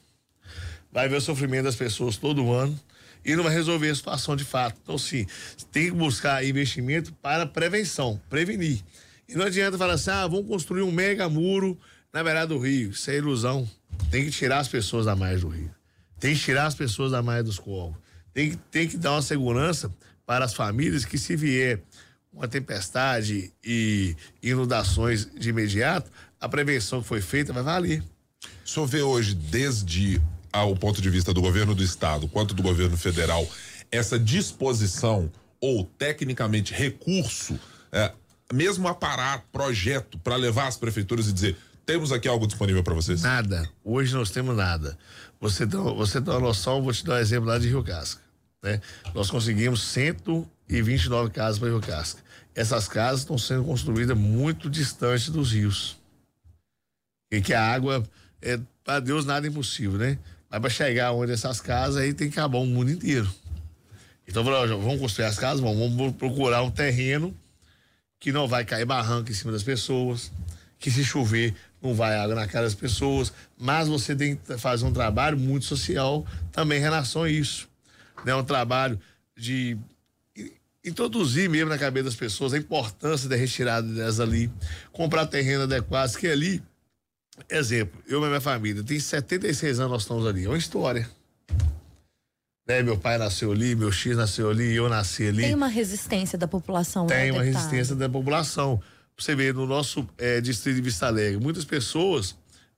vai 0.97 1.11
ver 1.11 1.17
o 1.17 1.21
sofrimento 1.21 1.65
das 1.65 1.77
pessoas 1.77 2.17
todo 2.17 2.51
ano 2.51 2.81
e 3.23 3.37
não 3.37 3.45
vai 3.45 3.53
resolver 3.53 3.91
a 3.91 3.95
situação 3.95 4.35
de 4.35 4.45
fato. 4.45 4.79
Então, 4.83 4.97
sim, 4.97 5.27
tem 5.71 5.91
que 5.91 5.91
buscar 5.91 6.43
investimento 6.43 7.13
para 7.21 7.45
prevenção, 7.45 8.19
prevenir. 8.31 8.83
E 9.29 9.35
não 9.35 9.45
adianta 9.45 9.77
falar 9.77 9.93
assim, 9.93 10.09
ah, 10.09 10.27
vamos 10.27 10.47
construir 10.47 10.81
um 10.81 10.91
mega 10.91 11.29
muro 11.29 11.79
na 12.11 12.25
beirada 12.25 12.47
do 12.47 12.59
rio. 12.59 12.93
Isso 12.93 13.11
é 13.11 13.17
ilusão. 13.17 13.69
Tem 14.11 14.25
que 14.25 14.31
tirar 14.31 14.61
as 14.61 14.69
pessoas 14.69 15.05
da 15.05 15.15
margem 15.15 15.41
do 15.41 15.49
rio. 15.49 15.71
Tem 16.19 16.35
que 16.35 16.41
tirar 16.41 16.65
as 16.65 16.75
pessoas 16.75 17.13
da 17.13 17.23
margem 17.23 17.45
dos 17.45 17.59
corvos. 17.59 17.99
Tem 18.33 18.53
que, 18.53 18.57
tem 18.57 18.89
que 18.89 18.97
dar 18.97 19.13
uma 19.13 19.23
segurança 19.23 19.95
para 20.25 20.47
as 20.47 20.55
famílias 20.55 21.05
que 21.05 21.19
se 21.19 21.37
vier 21.37 21.83
uma 22.33 22.49
tempestade 22.49 23.53
e 23.63 24.17
inundações 24.43 25.29
de 25.39 25.51
imediato, 25.51 26.11
a 26.41 26.49
prevenção 26.49 27.03
que 27.03 27.09
foi 27.09 27.21
feita 27.21 27.53
vai 27.53 27.63
valer. 27.63 28.03
O 28.65 28.69
senhor 28.69 28.87
vê 28.87 29.03
hoje, 29.03 29.35
desde 29.35 30.23
o 30.65 30.77
ponto 30.77 31.01
de 31.01 31.11
vista 31.11 31.33
do 31.33 31.41
governo 31.41 31.75
do 31.75 31.83
estado 31.83 32.29
quanto 32.29 32.55
do 32.55 32.63
governo 32.63 32.97
federal, 32.97 33.47
essa 33.91 34.19
disposição 34.19 35.31
ou 35.61 35.85
tecnicamente 35.85 36.73
recurso, 36.73 37.59
é, 37.93 38.13
mesmo 38.53 38.89
aparar 38.89 39.45
projeto 39.53 40.19
para 40.19 40.37
levar 40.37 40.67
as 40.67 40.77
prefeituras 40.77 41.29
e 41.29 41.33
dizer 41.33 41.57
temos 41.85 42.11
aqui 42.11 42.27
algo 42.27 42.49
disponível 42.49 42.83
para 42.83 42.95
vocês? 42.95 43.23
Nada. 43.23 43.69
Hoje 43.85 44.13
nós 44.13 44.31
temos 44.31 44.57
nada. 44.57 44.99
Você 45.41 45.65
tem, 45.65 45.79
você 45.79 46.21
tem 46.21 46.35
uma 46.35 46.41
noção, 46.41 46.83
vou 46.83 46.93
te 46.93 47.05
dar 47.05 47.15
um 47.15 47.19
exemplo 47.19 47.49
lá 47.49 47.59
de 47.59 47.69
Rio 47.69 47.85
Casca. 47.85 48.21
Né? 48.61 48.81
Nós 49.15 49.31
conseguimos 49.31 49.83
129 49.83 51.31
casas 51.31 51.61
para 51.61 51.69
Rio 51.69 51.81
Casca 51.81 52.27
essas 52.57 52.89
casas 52.89 53.21
estão 53.21 53.37
sendo 53.37 53.65
construídas 53.65 54.17
muito 54.17 54.71
distante 54.71 55.31
dos 55.31 55.53
rios. 55.53 55.99
E 57.31 57.43
que 57.43 57.53
a 57.53 57.63
água, 57.63 58.03
é, 58.41 58.59
para 58.83 58.99
Deus 58.99 59.27
nada 59.27 59.47
é 59.47 59.51
impossível, 59.51 59.99
né? 59.99 60.19
Mas 60.51 60.61
para 60.61 60.71
chegar 60.71 61.13
onde 61.13 61.33
essas 61.33 61.61
casas, 61.61 61.97
aí 61.97 62.15
tem 62.15 62.31
que 62.31 62.39
acabar 62.39 62.59
o 62.59 62.67
mundo 62.67 62.91
inteiro. 62.91 63.29
Então, 64.27 64.43
vamos 64.43 65.01
construir 65.01 65.27
as 65.27 65.39
casas, 65.39 65.61
vamos, 65.61 65.95
vamos 65.95 66.17
procurar 66.17 66.63
um 66.63 66.71
terreno 66.71 67.37
que 68.19 68.33
não 68.33 68.49
vai 68.49 68.65
cair 68.65 68.85
barranco 68.85 69.31
em 69.31 69.35
cima 69.35 69.53
das 69.53 69.63
pessoas, 69.63 70.33
que 70.79 70.91
se 70.91 71.05
chover 71.05 71.55
não 71.81 71.95
vai 71.95 72.17
água 72.17 72.35
na 72.35 72.47
cara 72.47 72.65
das 72.65 72.75
pessoas, 72.75 73.33
mas 73.59 73.89
você 73.89 74.17
tem 74.17 74.37
que 74.37 74.59
fazer 74.59 74.85
um 74.85 74.93
trabalho 74.93 75.39
muito 75.39 75.65
social 75.65 76.27
também 76.51 76.79
em 76.79 76.83
relação 76.83 77.23
a 77.23 77.31
isso. 77.31 77.69
Né? 78.25 78.35
Um 78.35 78.45
trabalho 78.45 78.99
de 79.37 79.79
introduzir 80.85 81.49
mesmo 81.51 81.69
na 81.69 81.79
cabeça 81.79 82.05
das 82.05 82.15
pessoas 82.15 82.55
a 82.55 82.59
importância 82.59 83.29
da 83.29 83.37
retirada 83.37 83.87
delas 83.87 84.21
ali, 84.21 84.51
comprar 84.93 85.27
terreno 85.27 85.65
adequado, 85.65 86.17
que 86.17 86.29
ali, 86.29 86.63
exemplo, 87.49 88.03
eu 88.07 88.23
e 88.23 88.27
minha 88.27 88.41
família, 88.41 88.83
tem 88.83 88.99
76 88.99 89.81
anos 89.81 89.93
nós 89.93 90.03
estamos 90.03 90.27
ali, 90.27 90.45
é 90.45 90.49
uma 90.49 90.59
história. 90.59 91.09
Né, 92.67 92.83
meu 92.83 92.99
pai 92.99 93.17
nasceu 93.17 93.53
ali, 93.53 93.77
meu 93.77 93.93
X 93.93 94.17
nasceu 94.17 94.51
ali, 94.51 94.75
eu 94.75 94.89
nasci 94.89 95.29
ali. 95.29 95.43
Tem 95.43 95.55
uma 95.55 95.69
resistência 95.69 96.37
da 96.37 96.49
população. 96.49 97.07
Tem 97.07 97.17
né, 97.17 97.33
uma 97.33 97.45
deputado? 97.45 97.63
resistência 97.63 97.95
da 97.95 98.09
população. 98.09 98.83
Você 99.17 99.35
vê 99.37 99.53
no 99.53 99.67
nosso 99.67 100.07
eh, 100.19 100.41
distrito 100.41 100.77
de 100.77 100.83
Vista 100.83 101.07
Alegre, 101.07 101.41
muitas 101.41 101.65
pessoas 101.65 102.37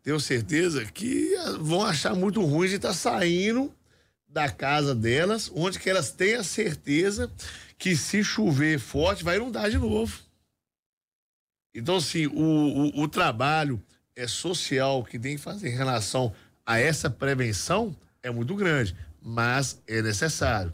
tenho 0.09 0.21
certeza 0.21 0.85
que 0.87 1.35
ah, 1.37 1.59
vão 1.61 1.83
achar 1.85 2.15
muito 2.15 2.43
ruim 2.43 2.69
de 2.69 2.77
estar 2.77 2.95
saindo 2.95 3.71
da 4.27 4.49
casa 4.51 4.95
delas, 4.95 5.51
onde 5.55 5.79
que 5.79 5.91
elas 5.91 6.11
têm 6.11 6.35
a 6.35 6.43
certeza 6.43 7.31
que 7.77 7.95
se 7.95 8.25
chover 8.25 8.79
forte 8.79 9.23
vai 9.23 9.37
inundar 9.37 9.71
de 9.71 9.77
novo. 9.79 10.19
Então, 11.75 11.97
assim, 11.97 12.27
o, 12.27 12.33
o, 12.33 13.03
o 13.03 13.09
trabalho 13.09 13.83
é 14.19 14.27
social 14.27 15.05
que 15.05 15.17
tem 15.17 15.37
que 15.37 15.43
fazer 15.43 15.69
em 15.69 15.77
relação 15.77 16.33
a 16.67 16.79
essa 16.81 17.09
prevenção 17.09 17.95
é 18.21 18.31
muito 18.31 18.55
grande, 18.57 18.95
mas 19.23 19.81
é 19.87 20.03
necessário. 20.03 20.73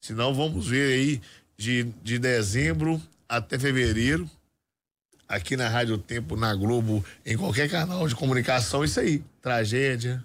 Senão 0.00 0.32
vamos 0.32 0.68
ver 0.68 0.92
aí 0.94 1.20
de, 1.58 1.82
de 2.00 2.16
dezembro 2.16 3.02
até 3.28 3.58
fevereiro, 3.58 4.30
aqui 5.28 5.56
na 5.56 5.68
Rádio 5.68 5.98
Tempo, 5.98 6.36
na 6.36 6.54
Globo, 6.54 7.04
em 7.24 7.36
qualquer 7.36 7.68
canal 7.68 8.06
de 8.06 8.14
comunicação, 8.14 8.84
isso 8.84 9.00
aí. 9.00 9.20
Tragédia, 9.42 10.24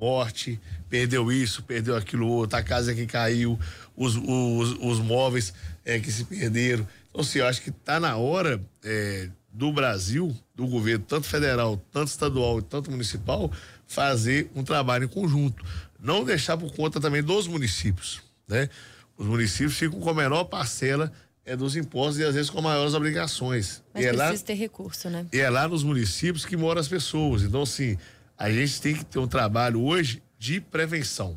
morte, 0.00 0.60
perdeu 0.88 1.30
isso, 1.30 1.62
perdeu 1.62 1.96
aquilo 1.96 2.26
outro, 2.26 2.58
a 2.58 2.62
casa 2.62 2.92
que 2.92 3.06
caiu, 3.06 3.56
os, 3.96 4.16
os, 4.16 4.72
os 4.80 4.98
móveis 4.98 5.54
é, 5.84 6.00
que 6.00 6.10
se 6.10 6.24
perderam. 6.24 6.86
Então, 7.08 7.20
assim, 7.20 7.38
eu 7.38 7.46
acho 7.46 7.62
que 7.62 7.70
está 7.70 8.00
na 8.00 8.16
hora 8.16 8.60
é, 8.82 9.28
do 9.52 9.72
Brasil, 9.72 10.36
do 10.60 10.66
governo, 10.66 11.04
tanto 11.06 11.26
federal, 11.26 11.82
tanto 11.90 12.08
estadual 12.08 12.58
e 12.58 12.62
tanto 12.62 12.90
municipal, 12.90 13.50
fazer 13.86 14.50
um 14.54 14.62
trabalho 14.62 15.04
em 15.04 15.08
conjunto. 15.08 15.64
Não 15.98 16.24
deixar 16.24 16.56
por 16.56 16.72
conta 16.72 17.00
também 17.00 17.22
dos 17.22 17.46
municípios, 17.46 18.22
né? 18.46 18.68
Os 19.16 19.26
municípios 19.26 19.74
ficam 19.74 20.00
com 20.00 20.10
a 20.10 20.14
menor 20.14 20.44
parcela 20.44 21.12
é 21.44 21.56
dos 21.56 21.74
impostos 21.74 22.18
e 22.18 22.24
às 22.24 22.34
vezes 22.34 22.50
com 22.50 22.60
maiores 22.60 22.94
obrigações. 22.94 23.82
Mas 23.92 24.04
e 24.04 24.06
é 24.06 24.12
precisa 24.12 24.32
lá, 24.32 24.38
ter 24.38 24.54
recurso, 24.54 25.10
né? 25.10 25.26
e 25.32 25.38
é 25.38 25.50
lá 25.50 25.66
nos 25.66 25.82
municípios 25.82 26.44
que 26.44 26.56
moram 26.56 26.80
as 26.80 26.88
pessoas. 26.88 27.42
Então, 27.42 27.62
assim, 27.62 27.96
a 28.38 28.50
gente 28.50 28.80
tem 28.80 28.94
que 28.94 29.04
ter 29.04 29.18
um 29.18 29.26
trabalho 29.26 29.82
hoje 29.82 30.22
de 30.38 30.60
prevenção. 30.60 31.36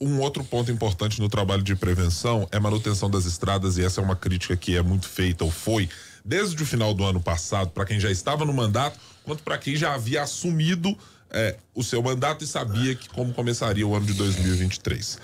Um 0.00 0.18
outro 0.18 0.42
ponto 0.42 0.70
importante 0.70 1.20
no 1.20 1.28
trabalho 1.28 1.62
de 1.62 1.76
prevenção 1.76 2.48
é 2.50 2.56
a 2.56 2.60
manutenção 2.60 3.08
das 3.08 3.24
estradas, 3.24 3.78
e 3.78 3.84
essa 3.84 4.00
é 4.00 4.04
uma 4.04 4.16
crítica 4.16 4.56
que 4.56 4.76
é 4.76 4.82
muito 4.82 5.08
feita, 5.08 5.44
ou 5.44 5.50
foi, 5.50 5.88
desde 6.24 6.62
o 6.62 6.66
final 6.66 6.94
do 6.94 7.04
ano 7.04 7.20
passado, 7.20 7.70
para 7.70 7.84
quem 7.84 7.98
já 7.98 8.10
estava 8.10 8.44
no 8.44 8.52
mandato, 8.52 8.98
quanto 9.24 9.42
para 9.42 9.58
quem 9.58 9.76
já 9.76 9.94
havia 9.94 10.22
assumido 10.22 10.96
é, 11.30 11.56
o 11.74 11.82
seu 11.82 12.02
mandato 12.02 12.44
e 12.44 12.46
sabia 12.46 12.94
que 12.94 13.08
como 13.08 13.32
começaria 13.32 13.86
o 13.86 13.94
ano 13.94 14.06
de 14.06 14.14
2023. 14.14 15.18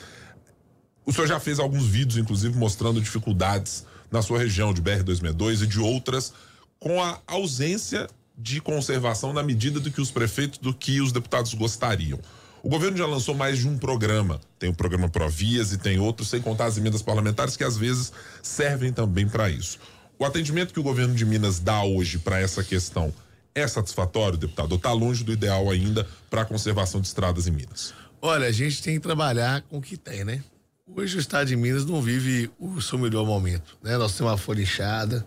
O 1.05 1.12
senhor 1.12 1.26
já 1.26 1.40
fez 1.40 1.59
alguns 1.59 1.87
vídeos, 1.87 2.19
inclusive, 2.19 2.57
mostrando 2.57 3.00
dificuldades 3.00 3.85
na 4.11 4.23
sua 4.23 4.38
região 4.38 4.73
de 4.73 4.83
BR-262 4.83 5.62
e 5.62 5.67
de 5.67 5.81
outras, 5.81 6.33
com 6.78 7.02
a 7.02 7.21
ausência 7.26 8.09
de 8.37 8.61
conservação 8.61 9.33
na 9.33 9.43
medida 9.43 9.81
do 9.81 9.90
que 9.90 10.00
os 10.00 10.11
prefeitos, 10.11 10.59
do 10.59 10.73
que 10.73 11.00
os 11.00 11.12
deputados 11.12 11.52
gostariam. 11.55 12.19
O 12.62 12.69
governo 12.69 12.97
já 12.97 13.07
lançou 13.07 13.35
mais 13.35 13.59
de 13.59 13.69
um 13.69 13.78
programa. 13.78 14.40
Tem 14.59 14.69
o 14.69 14.75
programa 14.75 15.09
Provias 15.09 15.73
e 15.73 15.78
tem 15.78 15.99
outros, 15.99 16.28
sem 16.28 16.40
contar 16.40 16.67
as 16.67 16.76
emendas 16.76 17.02
parlamentares, 17.02 17.57
que 17.57 17.64
às 17.64 17.76
vezes 17.76 18.12
servem 18.43 18.93
também 18.93 19.28
para 19.28 19.49
isso. 19.49 19.78
O 20.21 20.25
atendimento 20.25 20.75
que 20.75 20.81
o 20.81 20.83
governo 20.83 21.15
de 21.15 21.25
Minas 21.25 21.61
dá 21.61 21.85
hoje 21.85 22.19
para 22.19 22.41
essa 22.41 22.65
questão 22.65 23.15
é 23.55 23.65
satisfatório, 23.69 24.37
deputado? 24.37 24.75
Está 24.75 24.93
longe 24.93 25.23
do 25.23 25.33
ideal 25.33 25.71
ainda 25.71 26.05
para 26.29 26.43
a 26.43 26.45
conservação 26.45 27.01
de 27.01 27.07
estradas 27.07 27.47
em 27.47 27.53
Minas? 27.53 27.95
Olha, 28.21 28.49
a 28.49 28.51
gente 28.51 28.83
tem 28.83 28.95
que 28.95 29.01
trabalhar 29.01 29.63
com 29.63 29.79
o 29.79 29.81
que 29.81 29.97
tem, 29.97 30.25
né? 30.25 30.43
Hoje 30.89 31.19
o 31.19 31.21
estado 31.21 31.47
de 31.47 31.55
Minas 31.55 31.87
não 31.87 32.03
vive 32.03 32.51
o 32.59 32.81
seu 32.81 32.99
melhor 32.99 33.25
momento, 33.25 33.79
né? 33.81 33.97
Nós 33.97 34.17
temos 34.17 34.33
uma 34.33 34.37
folha 34.37 34.61
inchada, 34.61 35.25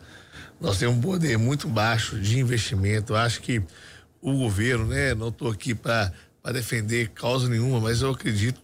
nós 0.60 0.78
temos 0.78 0.98
um 0.98 1.02
poder 1.02 1.38
muito 1.38 1.70
baixo 1.70 2.20
de 2.20 2.38
investimento. 2.38 3.14
Eu 3.14 3.18
acho 3.18 3.42
que 3.42 3.64
o 4.22 4.34
governo, 4.34 4.88
né? 4.88 5.16
Não 5.16 5.30
estou 5.30 5.50
aqui 5.50 5.74
para 5.74 6.12
defender 6.52 7.12
causa 7.12 7.48
nenhuma, 7.48 7.80
mas 7.80 8.02
eu 8.02 8.10
acredito 8.12 8.60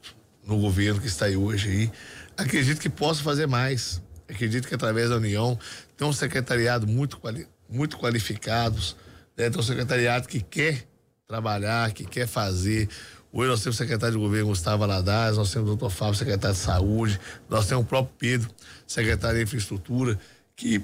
no 0.46 0.60
governo 0.60 1.00
que 1.00 1.08
está 1.08 1.28
aí 1.28 1.38
hoje 1.38 1.70
aí. 1.70 1.92
Acredito 2.36 2.82
que 2.82 2.90
possa 2.90 3.24
fazer 3.24 3.48
mais. 3.48 4.02
Acredito 4.30 4.68
que 4.68 4.76
através 4.76 5.10
da 5.10 5.16
União 5.16 5.58
tem 5.96 6.08
um 6.08 6.14
secretariado 6.14 6.86
muito, 6.86 7.18
quali 7.18 7.48
muito 7.70 7.98
qualificados, 7.98 8.96
né? 9.38 9.50
tem 9.50 9.60
um 9.60 9.64
secretariado 9.64 10.28
que 10.28 10.42
quer 10.42 10.86
trabalhar, 11.28 11.92
que 11.92 12.06
quer 12.06 12.28
fazer. 12.28 12.90
Hoje 13.32 13.50
nós 13.50 13.62
temos 13.62 13.76
o 13.76 13.78
secretário 13.78 14.16
de 14.16 14.20
governo 14.20 14.48
Gustavo 14.48 14.84
Aladaz, 14.84 15.38
nós 15.38 15.52
temos 15.52 15.68
o 15.68 15.76
doutor 15.76 15.90
Fábio, 15.90 16.16
secretário 16.16 16.56
de 16.56 16.62
saúde, 16.62 17.20
nós 17.50 17.68
temos 17.68 17.84
o 17.84 17.88
próprio 17.88 18.16
Pedro, 18.18 18.50
secretário 18.86 19.38
de 19.38 19.44
infraestrutura, 19.44 20.18
que, 20.56 20.82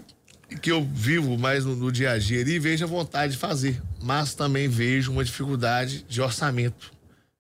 que 0.62 0.72
eu 0.72 0.84
vivo 0.84 1.38
mais 1.38 1.66
no, 1.66 1.76
no 1.76 1.92
dia 1.92 2.12
a 2.12 2.18
dia 2.18 2.42
ali 2.42 2.54
e 2.54 2.60
vejo 2.60 2.84
a 2.84 2.88
vontade 2.88 3.34
de 3.34 3.40
fazer, 3.40 3.82
mas 4.02 4.34
também 4.36 4.68
vejo 4.68 5.12
uma 5.12 5.24
dificuldade 5.24 6.06
de 6.08 6.22
orçamento, 6.22 6.92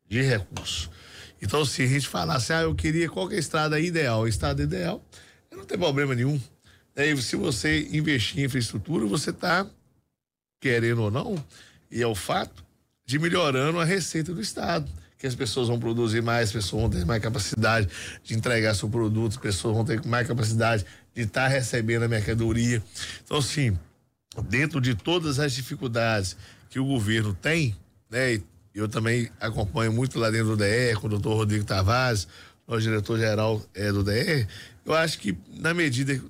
de 0.09 0.21
recursos. 0.21 0.89
Então, 1.41 1.65
se 1.65 1.83
a 1.83 1.87
gente 1.87 2.07
falasse, 2.07 2.53
ah, 2.53 2.61
eu 2.61 2.73
queria 2.73 3.09
qual 3.09 3.27
que 3.27 3.33
é 3.33 3.37
a 3.37 3.39
estrada 3.39 3.77
ideal, 3.77 4.25
estrada 4.25 4.63
ideal, 4.63 5.03
não 5.63 5.67
tem 5.67 5.77
problema 5.77 6.13
nenhum. 6.13 6.39
Aí, 6.95 7.19
se 7.21 7.35
você 7.35 7.87
investir 7.91 8.39
em 8.39 8.45
infraestrutura, 8.45 9.05
você 9.05 9.31
está, 9.31 9.65
querendo 10.59 11.03
ou 11.03 11.11
não, 11.11 11.43
e 11.89 12.01
é 12.01 12.07
o 12.07 12.13
fato, 12.13 12.63
de 13.05 13.17
melhorando 13.17 13.79
a 13.79 13.85
receita 13.85 14.33
do 14.33 14.41
Estado. 14.41 14.89
Que 15.17 15.25
as 15.25 15.35
pessoas 15.35 15.69
vão 15.69 15.79
produzir 15.79 16.21
mais, 16.21 16.49
as 16.49 16.53
pessoas 16.53 16.81
vão 16.81 16.89
ter 16.91 17.05
mais 17.05 17.23
capacidade 17.23 17.87
de 18.23 18.35
entregar 18.35 18.75
seu 18.75 18.89
produto, 18.89 19.31
as 19.31 19.37
pessoas 19.37 19.73
vão 19.73 19.85
ter 19.85 20.05
mais 20.05 20.27
capacidade 20.27 20.85
de 21.15 21.21
estar 21.21 21.43
tá 21.43 21.47
recebendo 21.47 22.03
a 22.03 22.07
mercadoria. 22.09 22.83
Então, 23.23 23.37
assim, 23.37 23.77
dentro 24.49 24.81
de 24.81 24.95
todas 24.95 25.39
as 25.39 25.53
dificuldades 25.53 26.35
que 26.69 26.77
o 26.77 26.85
governo 26.85 27.33
tem, 27.33 27.75
né? 28.09 28.41
Eu 28.75 28.89
também 28.89 29.29
acompanho 29.39 29.93
muito 29.93 30.19
lá 30.19 30.31
dentro 30.31 30.55
do 30.55 30.57
DR, 30.57 30.99
com 30.99 31.05
o 31.05 31.09
doutor 31.09 31.35
Rodrigo 31.35 31.63
Tavares, 31.63 32.27
o 32.67 32.79
diretor-geral 32.79 33.61
é, 33.73 33.91
do 33.91 34.03
DR, 34.03 34.47
eu 34.85 34.93
acho 34.93 35.19
que, 35.19 35.37
na 35.59 35.73
medida 35.73 36.21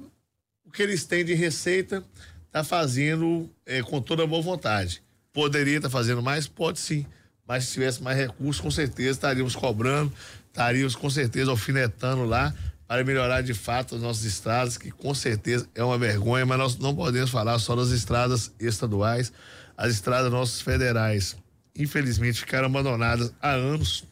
o 0.66 0.72
que 0.72 0.82
eles 0.82 1.06
têm 1.06 1.24
de 1.24 1.34
receita, 1.34 2.04
está 2.48 2.64
fazendo 2.64 3.50
é, 3.66 3.82
com 3.82 4.02
toda 4.02 4.26
boa 4.28 4.42
vontade. 4.42 5.02
Poderia 5.32 5.78
estar 5.78 5.90
tá 5.90 5.92
fazendo 5.92 6.22
mais? 6.22 6.48
Pode 6.48 6.80
sim. 6.80 7.06
Mas 7.48 7.66
se 7.66 7.74
tivesse 7.74 8.02
mais 8.02 8.18
recursos, 8.18 8.62
com 8.62 8.72
certeza 8.72 9.12
estaríamos 9.12 9.56
cobrando, 9.56 10.14
estaríamos 10.48 10.96
com 10.96 11.10
certeza 11.10 11.52
alfinetando 11.52 12.24
lá 12.26 12.54
para 12.88 13.04
melhorar 13.04 13.42
de 13.42 13.54
fato 13.54 13.96
as 13.96 14.02
nossas 14.02 14.24
estradas, 14.24 14.78
que 14.78 14.92
com 14.92 15.14
certeza 15.16 15.68
é 15.74 15.84
uma 15.84 15.98
vergonha, 15.98 16.46
mas 16.46 16.58
nós 16.58 16.78
não 16.78 16.96
podemos 16.96 17.32
falar 17.32 17.58
só 17.60 17.76
das 17.76 17.90
estradas 17.90 18.52
estaduais, 18.60 19.34
as 19.76 19.94
estradas 19.94 20.32
nossas 20.32 20.62
federais, 20.62 21.36
infelizmente, 21.76 22.40
ficaram 22.40 22.68
abandonadas 22.68 23.34
há 23.42 23.52
anos, 23.52 24.04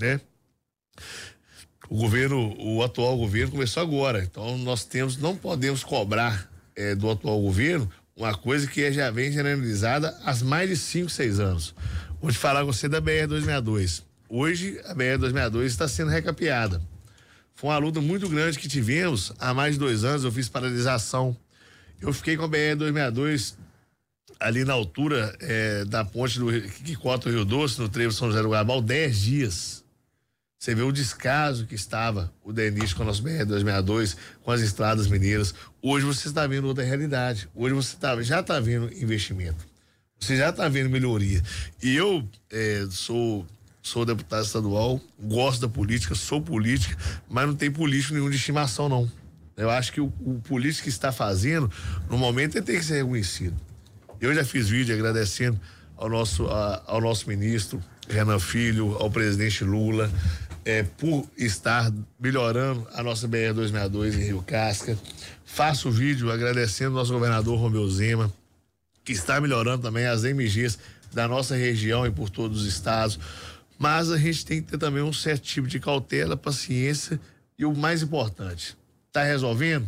né? 0.00 0.18
O 1.92 1.94
governo, 1.94 2.56
o 2.58 2.82
atual 2.82 3.18
governo 3.18 3.52
começou 3.52 3.82
agora, 3.82 4.24
então 4.24 4.56
nós 4.56 4.82
temos, 4.82 5.18
não 5.18 5.36
podemos 5.36 5.84
cobrar 5.84 6.50
é, 6.74 6.94
do 6.94 7.10
atual 7.10 7.38
governo 7.42 7.86
uma 8.16 8.34
coisa 8.34 8.66
que 8.66 8.90
já 8.90 9.10
vem 9.10 9.30
generalizada 9.30 10.18
há 10.24 10.34
mais 10.36 10.70
de 10.70 10.76
5, 10.78 11.10
6 11.10 11.38
anos. 11.38 11.74
Vou 12.18 12.32
te 12.32 12.38
falar 12.38 12.60
com 12.64 12.72
você 12.72 12.88
da 12.88 12.98
BR-262. 12.98 14.04
Hoje 14.26 14.80
a 14.86 14.94
BR-262 14.94 15.64
está 15.66 15.86
sendo 15.86 16.10
recapeada. 16.10 16.80
Foi 17.54 17.68
uma 17.68 17.76
luta 17.76 18.00
muito 18.00 18.26
grande 18.26 18.58
que 18.58 18.68
tivemos 18.68 19.30
há 19.38 19.52
mais 19.52 19.74
de 19.74 19.80
dois 19.80 20.02
anos. 20.02 20.24
Eu 20.24 20.32
fiz 20.32 20.48
paralisação. 20.48 21.36
Eu 22.00 22.10
fiquei 22.14 22.38
com 22.38 22.44
a 22.44 22.48
BR-262 22.48 23.52
ali 24.40 24.64
na 24.64 24.72
altura 24.72 25.36
é, 25.40 25.84
da 25.84 26.06
ponte 26.06 26.38
do 26.38 26.50
que 26.58 26.96
corta 26.96 27.28
o 27.28 27.32
Rio 27.32 27.44
Doce, 27.44 27.78
no 27.78 27.88
trevo 27.90 28.14
São 28.14 28.28
José 28.28 28.40
do 28.40 28.48
Guarabal, 28.48 28.80
10 28.80 29.20
dias. 29.20 29.81
Você 30.62 30.76
vê 30.76 30.82
o 30.82 30.92
descaso 30.92 31.66
que 31.66 31.74
estava 31.74 32.32
o 32.44 32.52
DENIS 32.52 32.92
com 32.92 33.02
o 33.02 33.06
nosso 33.06 33.20
BR-262, 33.24 34.16
com 34.44 34.52
as 34.52 34.60
estradas 34.60 35.08
mineiras. 35.08 35.52
Hoje 35.82 36.06
você 36.06 36.28
está 36.28 36.46
vendo 36.46 36.68
outra 36.68 36.84
realidade. 36.84 37.48
Hoje 37.52 37.74
você 37.74 37.96
tá, 37.96 38.22
já 38.22 38.38
está 38.38 38.60
vendo 38.60 38.88
investimento. 38.94 39.66
Você 40.20 40.36
já 40.36 40.50
está 40.50 40.68
vendo 40.68 40.88
melhoria. 40.88 41.42
E 41.82 41.96
eu 41.96 42.24
é, 42.48 42.86
sou 42.92 43.44
sou 43.82 44.06
deputado 44.06 44.44
estadual, 44.44 45.00
gosto 45.18 45.62
da 45.62 45.68
política, 45.68 46.14
sou 46.14 46.40
política, 46.40 46.96
mas 47.28 47.44
não 47.44 47.56
tem 47.56 47.68
político 47.68 48.14
nenhum 48.14 48.30
de 48.30 48.36
estimação, 48.36 48.88
não. 48.88 49.10
Eu 49.56 49.68
acho 49.68 49.92
que 49.92 50.00
o, 50.00 50.12
o 50.20 50.40
político 50.44 50.84
que 50.84 50.90
está 50.90 51.10
fazendo, 51.10 51.68
no 52.08 52.16
momento, 52.16 52.54
ele 52.54 52.64
tem 52.64 52.78
que 52.78 52.84
ser 52.84 53.02
reconhecido. 53.02 53.56
Eu 54.20 54.32
já 54.32 54.44
fiz 54.44 54.68
vídeo 54.68 54.94
agradecendo 54.94 55.60
ao 56.02 56.08
nosso, 56.08 56.48
a, 56.48 56.82
ao 56.86 57.00
nosso 57.00 57.28
ministro 57.28 57.80
Renan 58.08 58.40
Filho, 58.40 58.96
ao 58.96 59.08
presidente 59.08 59.62
Lula, 59.62 60.10
é, 60.64 60.82
por 60.82 61.28
estar 61.38 61.92
melhorando 62.18 62.86
a 62.92 63.04
nossa 63.04 63.28
BR-262 63.28 64.14
em 64.14 64.24
Rio 64.24 64.42
Casca. 64.42 64.98
Faço 65.44 65.88
o 65.88 65.92
vídeo 65.92 66.32
agradecendo 66.32 66.90
ao 66.90 66.96
nosso 66.96 67.12
governador 67.12 67.56
Romeu 67.56 67.88
Zema, 67.88 68.32
que 69.04 69.12
está 69.12 69.40
melhorando 69.40 69.84
também 69.84 70.06
as 70.06 70.24
MGs 70.24 70.76
da 71.12 71.28
nossa 71.28 71.54
região 71.54 72.04
e 72.04 72.10
por 72.10 72.28
todos 72.28 72.62
os 72.62 72.66
estados. 72.66 73.20
Mas 73.78 74.10
a 74.10 74.18
gente 74.18 74.44
tem 74.44 74.60
que 74.60 74.72
ter 74.72 74.78
também 74.78 75.04
um 75.04 75.12
certo 75.12 75.44
tipo 75.44 75.68
de 75.68 75.78
cautela, 75.78 76.36
paciência 76.36 77.20
e 77.56 77.64
o 77.64 77.72
mais 77.72 78.02
importante, 78.02 78.76
está 79.06 79.22
resolvendo? 79.22 79.86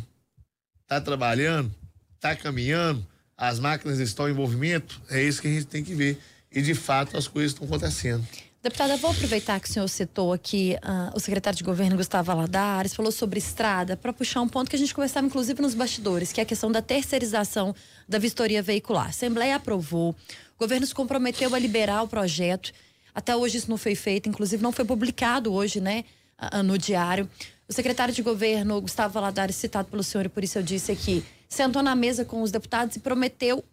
Está 0.82 1.00
trabalhando? 1.00 1.74
Está 2.14 2.36
caminhando? 2.36 3.04
As 3.36 3.58
máquinas 3.58 3.98
estão 3.98 4.28
em 4.28 4.32
movimento? 4.32 5.00
É 5.10 5.22
isso 5.22 5.42
que 5.42 5.48
a 5.48 5.50
gente 5.50 5.66
tem 5.66 5.82
que 5.82 5.94
ver. 5.94 6.18
E 6.50 6.62
de 6.62 6.74
fato 6.74 7.16
as 7.16 7.26
coisas 7.26 7.52
estão 7.52 7.66
acontecendo. 7.66 8.24
Deputada, 8.64 8.96
vou 8.96 9.10
aproveitar 9.10 9.60
que 9.60 9.68
o 9.68 9.72
senhor 9.72 9.86
citou 9.88 10.32
aqui 10.32 10.74
uh, 10.82 11.14
o 11.14 11.20
secretário 11.20 11.54
de 11.54 11.62
governo 11.62 11.98
Gustavo 11.98 12.30
Aladares, 12.30 12.94
falou 12.94 13.12
sobre 13.12 13.38
estrada, 13.38 13.94
para 13.94 14.10
puxar 14.10 14.40
um 14.40 14.48
ponto 14.48 14.70
que 14.70 14.76
a 14.76 14.78
gente 14.78 14.94
conversava 14.94 15.26
inclusive 15.26 15.60
nos 15.60 15.74
bastidores, 15.74 16.32
que 16.32 16.40
é 16.40 16.44
a 16.44 16.46
questão 16.46 16.72
da 16.72 16.80
terceirização 16.80 17.74
da 18.08 18.18
vistoria 18.18 18.62
veicular. 18.62 19.04
A 19.04 19.08
Assembleia 19.10 19.56
aprovou, 19.56 20.12
o 20.56 20.58
governo 20.58 20.86
se 20.86 20.94
comprometeu 20.94 21.54
a 21.54 21.58
liberar 21.58 22.04
o 22.04 22.08
projeto, 22.08 22.72
até 23.14 23.36
hoje 23.36 23.58
isso 23.58 23.68
não 23.68 23.76
foi 23.76 23.94
feito, 23.94 24.30
inclusive 24.30 24.62
não 24.62 24.72
foi 24.72 24.86
publicado 24.86 25.52
hoje, 25.52 25.78
né, 25.78 26.02
uh, 26.40 26.62
no 26.62 26.78
diário. 26.78 27.28
O 27.68 27.72
secretário 27.72 28.14
de 28.14 28.22
governo, 28.22 28.80
Gustavo 28.80 29.12
Valadares, 29.12 29.56
citado 29.56 29.88
pelo 29.88 30.02
senhor, 30.02 30.24
e 30.24 30.30
por 30.30 30.42
isso 30.42 30.56
eu 30.56 30.62
disse 30.62 30.90
aqui, 30.90 31.22
sentou 31.54 31.82
na 31.82 31.94
mesa 31.94 32.24
com 32.24 32.42
os 32.42 32.50
deputados 32.50 32.96
e 32.96 33.00
prometeu 33.00 33.64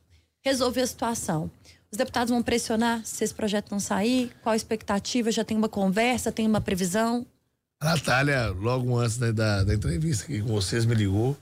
resolver 0.44 0.82
a 0.82 0.88
situação. 0.88 1.52
Os 1.92 1.98
deputados 1.98 2.32
vão 2.32 2.42
pressionar 2.42 3.02
se 3.04 3.24
esse 3.24 3.34
projeto 3.34 3.72
não 3.72 3.80
sair? 3.80 4.32
Qual 4.42 4.54
a 4.54 4.56
expectativa? 4.56 5.32
Já 5.32 5.44
tem 5.44 5.58
uma 5.58 5.68
conversa, 5.68 6.32
tem 6.32 6.48
uma 6.48 6.62
previsão? 6.62 7.26
A 7.82 7.86
Natália, 7.86 8.48
logo 8.48 8.98
antes 8.98 9.18
né, 9.18 9.32
da, 9.32 9.64
da, 9.64 9.74
entrevista 9.74 10.26
que 10.26 10.42
com 10.42 10.50
vocês, 10.50 10.86
me 10.86 10.96
ligou. 10.96 11.36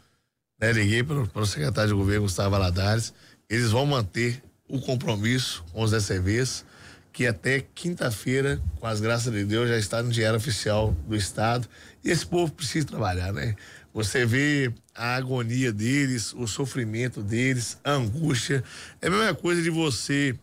Né, 0.60 0.72
liguei 0.72 1.04
para 1.04 1.42
o 1.42 1.46
secretário 1.46 1.90
de 1.90 1.96
governo, 1.96 2.24
Gustavo 2.24 2.50
Valadares. 2.50 3.14
Eles 3.50 3.72
vão 3.72 3.86
manter 3.86 4.42
o 4.68 4.80
compromisso 4.80 5.64
com 5.72 5.84
os 5.84 5.92
DCVs, 5.92 6.66
que 7.12 7.28
até 7.28 7.60
quinta-feira, 7.60 8.62
com 8.80 8.88
as 8.88 9.00
graças 9.00 9.32
de 9.32 9.44
Deus, 9.44 9.70
já 9.70 9.78
está 9.78 10.02
no 10.02 10.10
Diário 10.10 10.38
Oficial 10.38 10.96
do 11.08 11.16
Estado. 11.16 11.68
Esse 12.04 12.26
povo 12.26 12.52
precisa 12.52 12.88
trabalhar, 12.88 13.34
né? 13.34 13.56
Você 13.94 14.26
vê 14.26 14.72
a 14.96 15.16
agonia 15.16 15.74
deles, 15.74 16.34
o 16.34 16.48
sofrimento 16.48 17.22
deles, 17.22 17.78
a 17.84 17.92
angústia. 17.92 18.64
É 19.02 19.08
a 19.08 19.10
mesma 19.10 19.36
coisa 19.36 19.62
de 19.62 19.70
você 19.70 20.38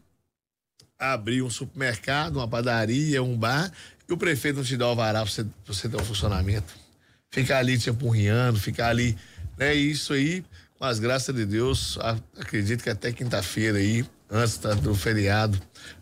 abrir 0.99 1.43
um 1.43 1.51
supermercado, 1.51 2.37
uma 2.37 2.49
padaria, 2.49 3.23
um 3.23 3.37
bar, 3.37 3.71
e 4.09 4.13
o 4.13 4.17
prefeito 4.17 4.57
não 4.57 4.65
te 4.65 4.77
dá 4.77 4.87
o 4.87 4.91
alvará 4.91 5.21
para 5.21 5.31
você, 5.31 5.45
pra 5.45 5.75
você 5.75 5.89
ter 5.89 5.97
um 5.97 6.05
funcionamento. 6.05 6.75
Ficar 7.31 7.59
ali 7.59 7.79
te 7.79 7.91
apurriando, 7.91 8.59
ficar 8.59 8.89
ali. 8.89 9.17
Né? 9.59 9.75
Isso 9.75 10.13
aí, 10.13 10.45
com 10.79 10.85
as 10.85 10.99
graças 10.99 11.35
de 11.35 11.45
Deus, 11.45 11.99
acredito 12.39 12.83
que 12.83 12.91
até 12.91 13.13
quinta-feira 13.13 13.79
aí, 13.79 14.05
antes 14.31 14.59
do 14.59 14.95
feriado, 14.95 15.61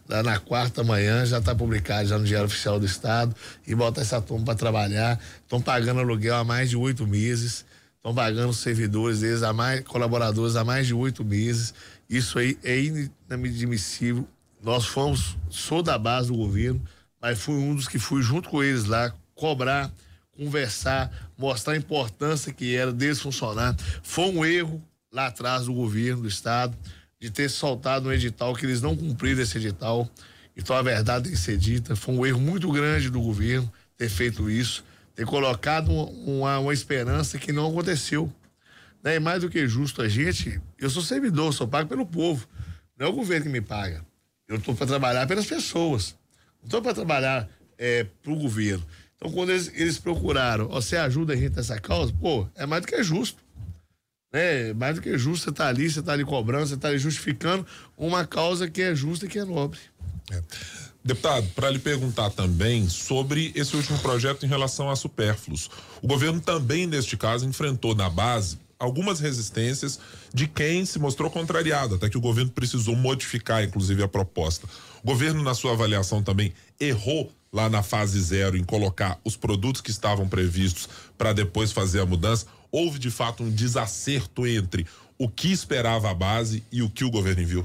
na 0.09 0.39
quarta 0.39 0.85
manhã, 0.85 1.25
já 1.25 1.39
está 1.39 1.55
publicado 1.55 2.09
já 2.09 2.19
no 2.19 2.25
Diário 2.25 2.47
Oficial 2.47 2.79
do 2.79 2.87
Estado 2.87 3.35
e 3.67 3.75
bota 3.75 4.01
essa 4.01 4.21
turma 4.21 4.45
para 4.45 4.55
trabalhar. 4.55 5.19
Estão 5.43 5.61
pagando 5.61 6.01
aluguel 6.01 6.37
há 6.37 6.45
mais 6.45 6.71
de 6.71 6.77
oito 6.77 7.07
meses, 7.07 7.65
estão 7.97 8.15
pagando 8.15 8.53
servidores 8.53 9.21
deles 9.21 9.43
a 9.43 9.53
mais, 9.53 9.81
colaboradores 9.81 10.57
há 10.57 10.65
mais 10.65 10.87
de 10.87 10.95
oito 10.95 11.25
meses. 11.25 11.73
Isso 12.09 12.39
aí 12.39 12.59
é 12.63 12.79
inadmissível. 13.31 14.29
Nós 14.63 14.85
fomos, 14.87 15.37
sou 15.49 15.83
da 15.83 15.99
base 15.99 16.29
do 16.29 16.37
governo, 16.37 16.83
mas 17.21 17.39
fui 17.39 17.55
um 17.55 17.75
dos 17.75 17.89
que 17.89 17.99
fui 17.99 18.23
junto 18.23 18.49
com 18.49 18.63
eles 18.63 18.85
lá 18.85 19.13
cobrar, 19.35 19.91
conversar, 20.37 21.11
mostrar 21.37 21.73
a 21.73 21.77
importância 21.77 22.53
que 22.53 22.75
era 22.75 22.93
deles 22.93 23.21
funcionar. 23.21 23.75
Foi 24.03 24.27
um 24.27 24.45
erro 24.45 24.83
lá 25.13 25.27
atrás 25.27 25.67
do 25.67 25.73
governo 25.73 26.23
do 26.23 26.29
estado 26.29 26.77
de 27.25 27.31
ter 27.31 27.49
soltado 27.49 28.11
um 28.11 28.13
edital 28.13 28.55
que 28.55 28.67
eles 28.67 28.83
não 28.83 28.95
cumpriram 28.95 29.41
esse 29.41 29.57
edital. 29.57 30.07
Então 30.55 30.77
a 30.77 30.83
verdade 30.83 31.25
tem 31.25 31.33
que 31.33 31.39
ser 31.39 31.57
dita. 31.57 31.97
Foi 31.97 32.15
um 32.15 32.27
erro 32.27 32.39
muito 32.39 32.71
grande 32.71 33.09
do 33.09 33.19
governo 33.19 33.73
ter 33.97 34.11
feito 34.11 34.51
isso, 34.51 34.85
ter 35.15 35.25
colocado 35.25 35.91
uma, 35.91 36.59
uma 36.59 36.75
esperança 36.75 37.39
que 37.39 37.51
não 37.51 37.71
aconteceu. 37.71 38.31
Né? 39.03 39.17
E 39.17 39.21
mais 39.21 39.41
do 39.41 39.49
que 39.49 39.67
justo 39.67 40.03
a 40.03 40.09
gente, 40.09 40.61
eu 40.79 40.91
sou 40.91 41.03
servidor, 41.03 41.55
sou 41.55 41.67
pago 41.67 41.89
pelo 41.89 42.05
povo. 42.05 42.47
Não 42.99 43.07
é 43.07 43.09
o 43.09 43.15
governo 43.15 43.47
que 43.47 43.53
me 43.53 43.63
paga. 43.63 44.05
Eu 44.47 44.57
estou 44.57 44.75
para 44.75 44.87
trabalhar 44.87 45.27
pelas 45.27 45.47
pessoas. 45.47 46.15
Não 46.61 46.67
estou 46.67 46.83
para 46.83 46.93
trabalhar 46.93 47.49
é, 47.79 48.05
para 48.05 48.33
o 48.33 48.37
governo. 48.37 48.85
Então, 49.17 49.33
quando 49.33 49.49
eles, 49.49 49.73
eles 49.75 49.97
procuraram, 49.97 50.69
você 50.69 50.99
ajuda 50.99 51.33
a 51.33 51.37
gente 51.37 51.57
nessa 51.57 51.81
causa, 51.81 52.13
pô, 52.13 52.47
é 52.55 52.67
mais 52.67 52.83
do 52.83 52.89
que 52.89 53.03
justo 53.03 53.43
né? 54.35 54.73
Mais 54.73 54.97
do 54.97 55.01
que 55.01 55.17
justo, 55.17 55.45
você 55.45 55.53
tá 55.53 55.69
ali, 55.69 55.89
você 55.89 56.03
tá 56.03 56.13
ali 56.13 56.25
cobrando, 56.25 56.67
você 56.67 56.77
tá 56.77 56.89
ali 56.89 56.99
justificando 56.99 57.65
uma 57.97 58.27
causa 58.27 58.69
que 58.69 58.83
é 58.83 58.93
justa 58.93 59.27
e 59.27 59.29
que 59.29 59.39
é 59.39 59.45
nobre. 59.45 59.79
É. 60.33 60.43
Deputado, 61.05 61.47
para 61.55 61.71
lhe 61.71 61.79
perguntar 61.79 62.31
também 62.31 62.89
sobre 62.89 63.53
esse 63.55 63.77
último 63.77 63.99
projeto 64.01 64.45
em 64.45 64.49
relação 64.49 64.91
a 64.91 64.97
supérfluos. 64.97 65.71
O 66.03 66.09
governo 66.09 66.41
também, 66.41 66.87
neste 66.87 67.17
caso, 67.17 67.47
enfrentou 67.47 67.95
na 67.95 68.11
base 68.11 68.59
algumas 68.79 69.21
resistências 69.21 70.01
de 70.33 70.49
quem 70.49 70.85
se 70.85 70.99
mostrou 70.99 71.31
contrariado, 71.31 71.95
até 71.95 72.09
que 72.09 72.19
o 72.19 72.21
governo 72.21 72.51
precisou 72.51 72.97
modificar, 72.97 73.63
inclusive, 73.63 74.03
a 74.03 74.09
proposta. 74.09 74.67
O 75.03 75.07
governo, 75.07 75.43
na 75.43 75.55
sua 75.55 75.73
avaliação, 75.73 76.23
também 76.23 76.53
errou 76.81 77.31
lá 77.55 77.71
na 77.71 77.85
fase 77.85 78.21
zero 78.21 78.57
em 78.57 78.65
colocar 78.65 79.17
os 79.25 79.37
produtos 79.37 79.81
que 79.81 79.93
estavam 79.93 80.29
previstos 80.29 80.89
para 81.17 81.33
depois 81.33 81.71
fazer 81.71 82.01
a 82.01 82.07
mudança 82.07 82.47
houve 82.71 82.99
de 82.99 83.13
fato 83.13 83.45
um 83.45 83.51
desacerto 83.51 84.45
entre 84.45 84.85
o 85.17 85.29
que 85.29 85.53
esperava 85.53 86.11
a 86.11 86.15
base 86.15 86.65
e 86.73 86.83
o 86.83 86.91
que 86.91 87.05
o 87.05 87.11
governo 87.11 87.43
enviou? 87.43 87.65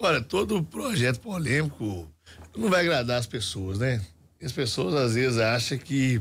Olha, 0.00 0.20
todo 0.20 0.60
projeto 0.64 1.20
polêmico 1.20 2.10
não 2.56 2.68
vai 2.68 2.80
agradar 2.80 3.20
as 3.20 3.26
pessoas, 3.26 3.78
né? 3.78 4.04
As 4.42 4.50
pessoas 4.50 4.94
às 4.94 5.14
vezes 5.14 5.38
acham 5.38 5.78
que 5.78 6.20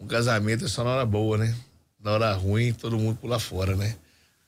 um 0.00 0.06
casamento 0.06 0.64
é 0.64 0.68
só 0.68 0.82
na 0.82 0.90
hora 0.90 1.04
boa, 1.04 1.36
né? 1.36 1.54
Na 2.00 2.12
hora 2.12 2.32
ruim, 2.32 2.72
todo 2.72 2.98
mundo 2.98 3.18
pula 3.18 3.38
fora, 3.38 3.76
né? 3.76 3.94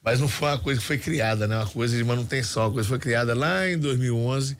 Mas 0.02 0.20
não 0.20 0.28
foi 0.28 0.48
uma 0.48 0.58
coisa 0.58 0.80
que 0.80 0.86
foi 0.86 0.96
criada, 0.96 1.46
né? 1.46 1.58
Uma 1.58 1.66
coisa 1.66 1.94
de 1.94 2.02
manutenção, 2.02 2.62
uma 2.62 2.72
coisa 2.72 2.86
que 2.86 2.90
foi 2.90 2.98
criada 2.98 3.34
lá 3.34 3.68
em 3.68 3.76
2011 3.76 4.56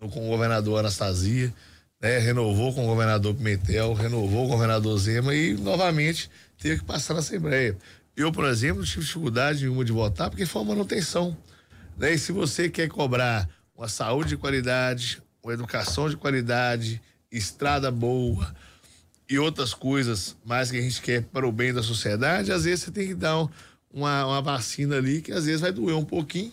com 0.00 0.26
o 0.26 0.30
governador 0.30 0.80
Anastasia, 0.80 1.54
né? 2.00 2.18
Renovou 2.18 2.72
com 2.72 2.84
o 2.84 2.88
governador 2.88 3.34
Pimentel, 3.34 3.92
renovou 3.92 4.46
com 4.46 4.54
o 4.54 4.56
governador 4.56 4.98
Zema 4.98 5.34
e 5.34 5.54
novamente 5.54 6.30
teve 6.58 6.78
que 6.78 6.84
passar 6.84 7.14
na 7.14 7.20
Assembleia. 7.20 7.76
Eu, 8.16 8.32
por 8.32 8.44
exemplo, 8.44 8.84
tive 8.84 9.04
dificuldade 9.04 9.60
nenhuma 9.60 9.84
de 9.84 9.92
votar 9.92 10.30
porque 10.30 10.46
foi 10.46 10.62
uma 10.62 10.74
manutenção. 10.74 11.36
Né? 11.96 12.14
E 12.14 12.18
se 12.18 12.32
você 12.32 12.68
quer 12.68 12.88
cobrar 12.88 13.48
uma 13.76 13.88
saúde 13.88 14.30
de 14.30 14.36
qualidade, 14.36 15.22
uma 15.42 15.52
educação 15.52 16.08
de 16.08 16.16
qualidade, 16.16 17.00
estrada 17.30 17.90
boa 17.90 18.54
e 19.28 19.38
outras 19.38 19.72
coisas 19.72 20.36
mais 20.44 20.70
que 20.70 20.78
a 20.78 20.82
gente 20.82 21.00
quer 21.00 21.22
para 21.22 21.46
o 21.46 21.52
bem 21.52 21.72
da 21.72 21.82
sociedade, 21.82 22.52
às 22.52 22.64
vezes 22.64 22.84
você 22.84 22.90
tem 22.90 23.08
que 23.08 23.14
dar 23.14 23.48
uma, 23.92 24.26
uma 24.26 24.42
vacina 24.42 24.96
ali 24.96 25.22
que 25.22 25.32
às 25.32 25.46
vezes 25.46 25.60
vai 25.60 25.72
doer 25.72 25.96
um 25.96 26.04
pouquinho, 26.04 26.52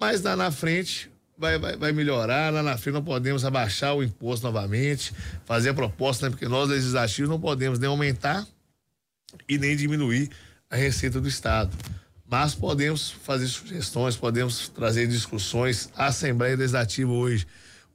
mas 0.00 0.22
lá 0.22 0.36
na 0.36 0.50
frente 0.50 1.10
vai, 1.38 1.58
vai, 1.58 1.76
vai 1.76 1.92
melhorar. 1.92 2.52
Lá 2.52 2.62
na 2.62 2.76
frente 2.76 2.94
não 2.94 3.04
podemos 3.04 3.44
abaixar 3.44 3.94
o 3.94 4.02
imposto 4.02 4.44
novamente, 4.44 5.12
fazer 5.44 5.70
a 5.70 5.74
proposta, 5.74 6.26
né? 6.26 6.30
porque 6.30 6.48
nós 6.48 6.68
legislativos 6.68 7.30
não 7.30 7.40
podemos 7.40 7.78
nem 7.78 7.88
aumentar 7.88 8.46
e 9.48 9.56
nem 9.56 9.76
diminuir 9.76 10.30
a 10.68 10.76
receita 10.76 11.20
do 11.20 11.28
Estado. 11.28 11.74
Mas 12.30 12.54
podemos 12.54 13.10
fazer 13.10 13.46
sugestões, 13.46 14.16
podemos 14.16 14.68
trazer 14.68 15.06
discussões. 15.06 15.90
A 15.96 16.06
Assembleia 16.06 16.56
Legislativa 16.56 17.10
hoje, 17.10 17.46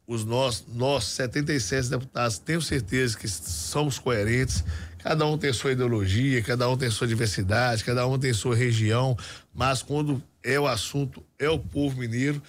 os 0.08 0.26
nós, 0.26 0.66
nós 0.74 1.04
77 1.06 1.90
deputados, 1.90 2.40
tenho 2.40 2.62
certeza 2.62 3.18
que 3.18 3.28
somos 3.28 4.00
coerentes. 4.00 4.64
Cada 4.98 5.26
um 5.28 5.38
tem 5.38 5.54
sua 5.54 5.74
ideologia, 5.74 6.42
cada 6.42 6.68
um 6.68 6.78
tem 6.78 6.90
sua 6.90 7.06
diversidade, 7.06 7.84
cada 7.84 8.08
um 8.08 8.18
tem 8.18 8.34
sua 8.34 8.56
região, 8.56 9.18
mas 9.54 9.84
quando 9.84 10.24
é 10.42 10.60
o 10.60 10.66
assunto, 10.66 11.24
é 11.38 11.50
o 11.50 11.60
povo 11.60 12.00
mineiro, 12.00 12.42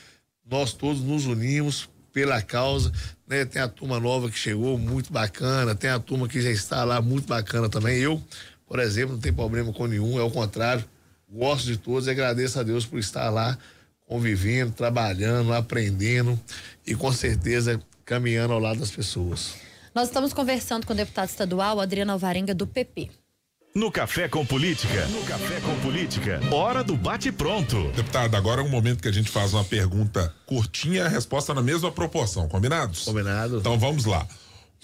nós 0.48 0.72
todos 0.72 1.02
nos 1.02 1.26
unimos 1.26 1.88
pela 2.12 2.40
causa, 2.40 2.92
né? 3.26 3.44
Tem 3.44 3.60
a 3.60 3.68
turma 3.68 3.98
nova 3.98 4.30
que 4.30 4.38
chegou, 4.38 4.78
muito 4.78 5.12
bacana, 5.12 5.74
tem 5.74 5.90
a 5.90 5.98
turma 5.98 6.28
que 6.28 6.40
já 6.40 6.50
está 6.50 6.84
lá, 6.84 7.02
muito 7.02 7.26
bacana 7.26 7.68
também. 7.68 7.98
Eu 7.98 8.22
por 8.66 8.78
exemplo, 8.78 9.14
não 9.14 9.20
tem 9.20 9.32
problema 9.32 9.72
com 9.72 9.86
nenhum, 9.86 10.18
é 10.18 10.22
o 10.22 10.30
contrário. 10.30 10.84
Gosto 11.30 11.66
de 11.66 11.76
todos 11.76 12.06
e 12.06 12.10
agradeço 12.10 12.58
a 12.58 12.62
Deus 12.62 12.86
por 12.86 12.98
estar 12.98 13.30
lá 13.30 13.58
convivendo, 14.06 14.72
trabalhando, 14.72 15.52
aprendendo 15.52 16.38
e 16.86 16.94
com 16.94 17.12
certeza 17.12 17.80
caminhando 18.04 18.52
ao 18.52 18.60
lado 18.60 18.80
das 18.80 18.90
pessoas. 18.90 19.54
Nós 19.94 20.08
estamos 20.08 20.32
conversando 20.32 20.86
com 20.86 20.92
o 20.92 20.96
deputado 20.96 21.28
estadual 21.28 21.80
Adriano 21.80 22.12
Alvarenga 22.12 22.54
do 22.54 22.66
PP. 22.66 23.10
No 23.76 23.90
Café 23.90 24.28
com 24.28 24.46
Política. 24.46 25.04
No 25.08 25.24
Café 25.24 25.60
com 25.60 25.74
Política. 25.80 26.40
Hora 26.52 26.84
do 26.84 26.96
bate-pronto. 26.96 27.90
Deputado, 27.90 28.36
agora 28.36 28.60
é 28.60 28.64
um 28.64 28.68
momento 28.68 29.02
que 29.02 29.08
a 29.08 29.12
gente 29.12 29.28
faz 29.28 29.52
uma 29.52 29.64
pergunta 29.64 30.32
curtinha 30.46 30.98
e 30.98 31.00
a 31.00 31.08
resposta 31.08 31.52
na 31.52 31.60
mesma 31.60 31.90
proporção. 31.90 32.48
Combinados? 32.48 33.02
Combinado. 33.02 33.58
Então 33.58 33.76
vamos 33.76 34.04
lá. 34.04 34.28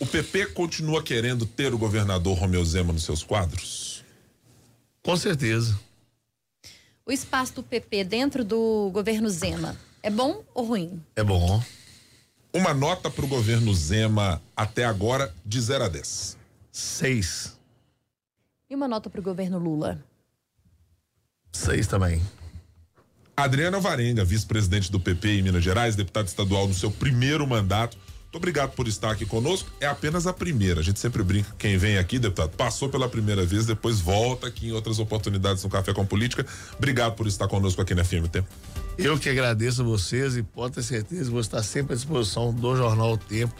O 0.00 0.04
PP 0.04 0.46
continua 0.46 1.04
querendo 1.04 1.46
ter 1.46 1.72
o 1.72 1.78
governador 1.78 2.36
Romeu 2.36 2.64
Zema 2.64 2.92
nos 2.92 3.04
seus 3.04 3.22
quadros? 3.22 4.04
Com 5.04 5.16
certeza. 5.16 5.78
O 7.06 7.12
espaço 7.12 7.54
do 7.54 7.62
PP 7.62 8.02
dentro 8.02 8.44
do 8.44 8.90
governo 8.92 9.30
Zema 9.30 9.76
é 10.02 10.10
bom 10.10 10.42
ou 10.52 10.64
ruim? 10.66 11.00
É 11.14 11.22
bom. 11.22 11.62
Uma 12.52 12.74
nota 12.74 13.08
para 13.08 13.24
o 13.24 13.28
governo 13.28 13.72
Zema 13.72 14.42
até 14.56 14.84
agora 14.84 15.32
de 15.46 15.60
0 15.60 15.84
a 15.84 15.88
10. 15.88 16.36
Seis. 16.72 17.59
E 18.70 18.74
uma 18.76 18.86
nota 18.86 19.10
para 19.10 19.20
o 19.20 19.24
governo 19.24 19.58
Lula? 19.58 19.98
Seis 21.52 21.88
também. 21.88 22.22
Adriana 23.36 23.80
Varenga, 23.80 24.24
vice-presidente 24.24 24.92
do 24.92 25.00
PP 25.00 25.28
em 25.28 25.42
Minas 25.42 25.64
Gerais, 25.64 25.96
deputado 25.96 26.28
estadual 26.28 26.68
no 26.68 26.74
seu 26.74 26.88
primeiro 26.88 27.44
mandato. 27.48 27.98
Muito 28.22 28.36
obrigado 28.36 28.70
por 28.70 28.86
estar 28.86 29.10
aqui 29.10 29.26
conosco. 29.26 29.68
É 29.80 29.88
apenas 29.88 30.28
a 30.28 30.32
primeira. 30.32 30.78
A 30.78 30.82
gente 30.84 31.00
sempre 31.00 31.20
brinca. 31.24 31.52
Quem 31.58 31.76
vem 31.76 31.98
aqui, 31.98 32.16
deputado, 32.16 32.50
passou 32.50 32.88
pela 32.88 33.08
primeira 33.08 33.44
vez, 33.44 33.66
depois 33.66 33.98
volta 33.98 34.46
aqui 34.46 34.68
em 34.68 34.72
outras 34.72 35.00
oportunidades 35.00 35.64
no 35.64 35.68
Café 35.68 35.92
com 35.92 36.06
Política. 36.06 36.46
Obrigado 36.78 37.16
por 37.16 37.26
estar 37.26 37.48
conosco 37.48 37.82
aqui 37.82 37.92
na 37.92 38.04
FMT. 38.04 38.44
Eu 38.96 39.18
que 39.18 39.28
agradeço 39.28 39.82
a 39.82 39.84
vocês 39.84 40.36
e 40.36 40.44
pode 40.44 40.74
ter 40.74 40.84
certeza 40.84 41.24
que 41.24 41.30
vou 41.30 41.40
estar 41.40 41.60
sempre 41.64 41.94
à 41.94 41.96
disposição 41.96 42.54
do 42.54 42.76
Jornal 42.76 43.14
o 43.14 43.18
Tempo, 43.18 43.52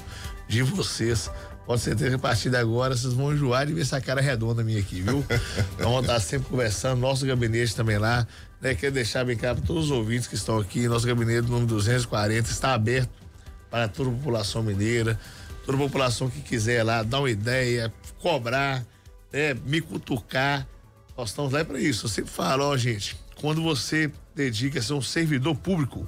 de 0.46 0.62
vocês. 0.62 1.28
Ser 1.78 1.96
que 1.96 2.06
a 2.06 2.18
partir 2.18 2.50
de 2.50 2.56
agora 2.56 2.96
vocês 2.96 3.12
vão 3.12 3.32
enjoar 3.32 3.66
de 3.66 3.72
ver 3.72 3.82
essa 3.82 4.00
cara 4.00 4.20
redonda 4.20 4.64
minha 4.64 4.80
aqui, 4.80 5.02
viu? 5.02 5.24
Então 5.74 5.90
vamos 5.90 6.02
estar 6.02 6.18
sempre 6.20 6.48
conversando, 6.48 6.98
nosso 7.00 7.24
gabinete 7.24 7.76
também 7.76 7.96
lá. 7.96 8.26
Né? 8.60 8.74
Quero 8.74 8.92
deixar 8.92 9.24
bem 9.24 9.36
claro 9.36 9.58
para 9.58 9.66
todos 9.66 9.84
os 9.84 9.90
ouvintes 9.90 10.26
que 10.26 10.34
estão 10.34 10.58
aqui, 10.58 10.88
nosso 10.88 11.06
gabinete 11.06 11.48
número 11.48 11.66
240 11.66 12.50
está 12.50 12.74
aberto 12.74 13.10
para 13.70 13.86
toda 13.86 14.10
a 14.10 14.12
população 14.12 14.62
mineira, 14.62 15.18
toda 15.64 15.78
a 15.78 15.80
população 15.80 16.28
que 16.28 16.40
quiser 16.40 16.82
lá 16.82 17.02
dar 17.02 17.20
uma 17.20 17.30
ideia, 17.30 17.92
cobrar, 18.18 18.84
né, 19.32 19.54
me 19.64 19.80
cutucar. 19.80 20.66
Nós 21.16 21.30
estamos 21.30 21.52
lá 21.52 21.64
para 21.64 21.78
isso. 21.78 22.06
Eu 22.06 22.10
sempre 22.10 22.30
falo, 22.30 22.64
ó, 22.64 22.76
gente, 22.76 23.16
quando 23.40 23.62
você 23.62 24.10
dedica 24.34 24.80
a 24.80 24.82
ser 24.82 24.94
um 24.94 25.02
servidor 25.02 25.54
público, 25.54 26.06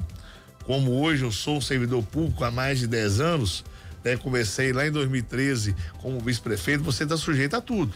como 0.64 1.00
hoje 1.00 1.24
eu 1.24 1.30
sou 1.30 1.58
um 1.58 1.60
servidor 1.60 2.02
público 2.02 2.44
há 2.44 2.50
mais 2.50 2.80
de 2.80 2.86
10 2.86 3.20
anos, 3.20 3.64
né, 4.04 4.16
comecei 4.16 4.72
lá 4.72 4.86
em 4.86 4.90
2013 4.90 5.74
como 6.00 6.20
vice-prefeito, 6.20 6.82
você 6.82 7.04
está 7.04 7.16
sujeito 7.16 7.56
a 7.56 7.60
tudo. 7.60 7.94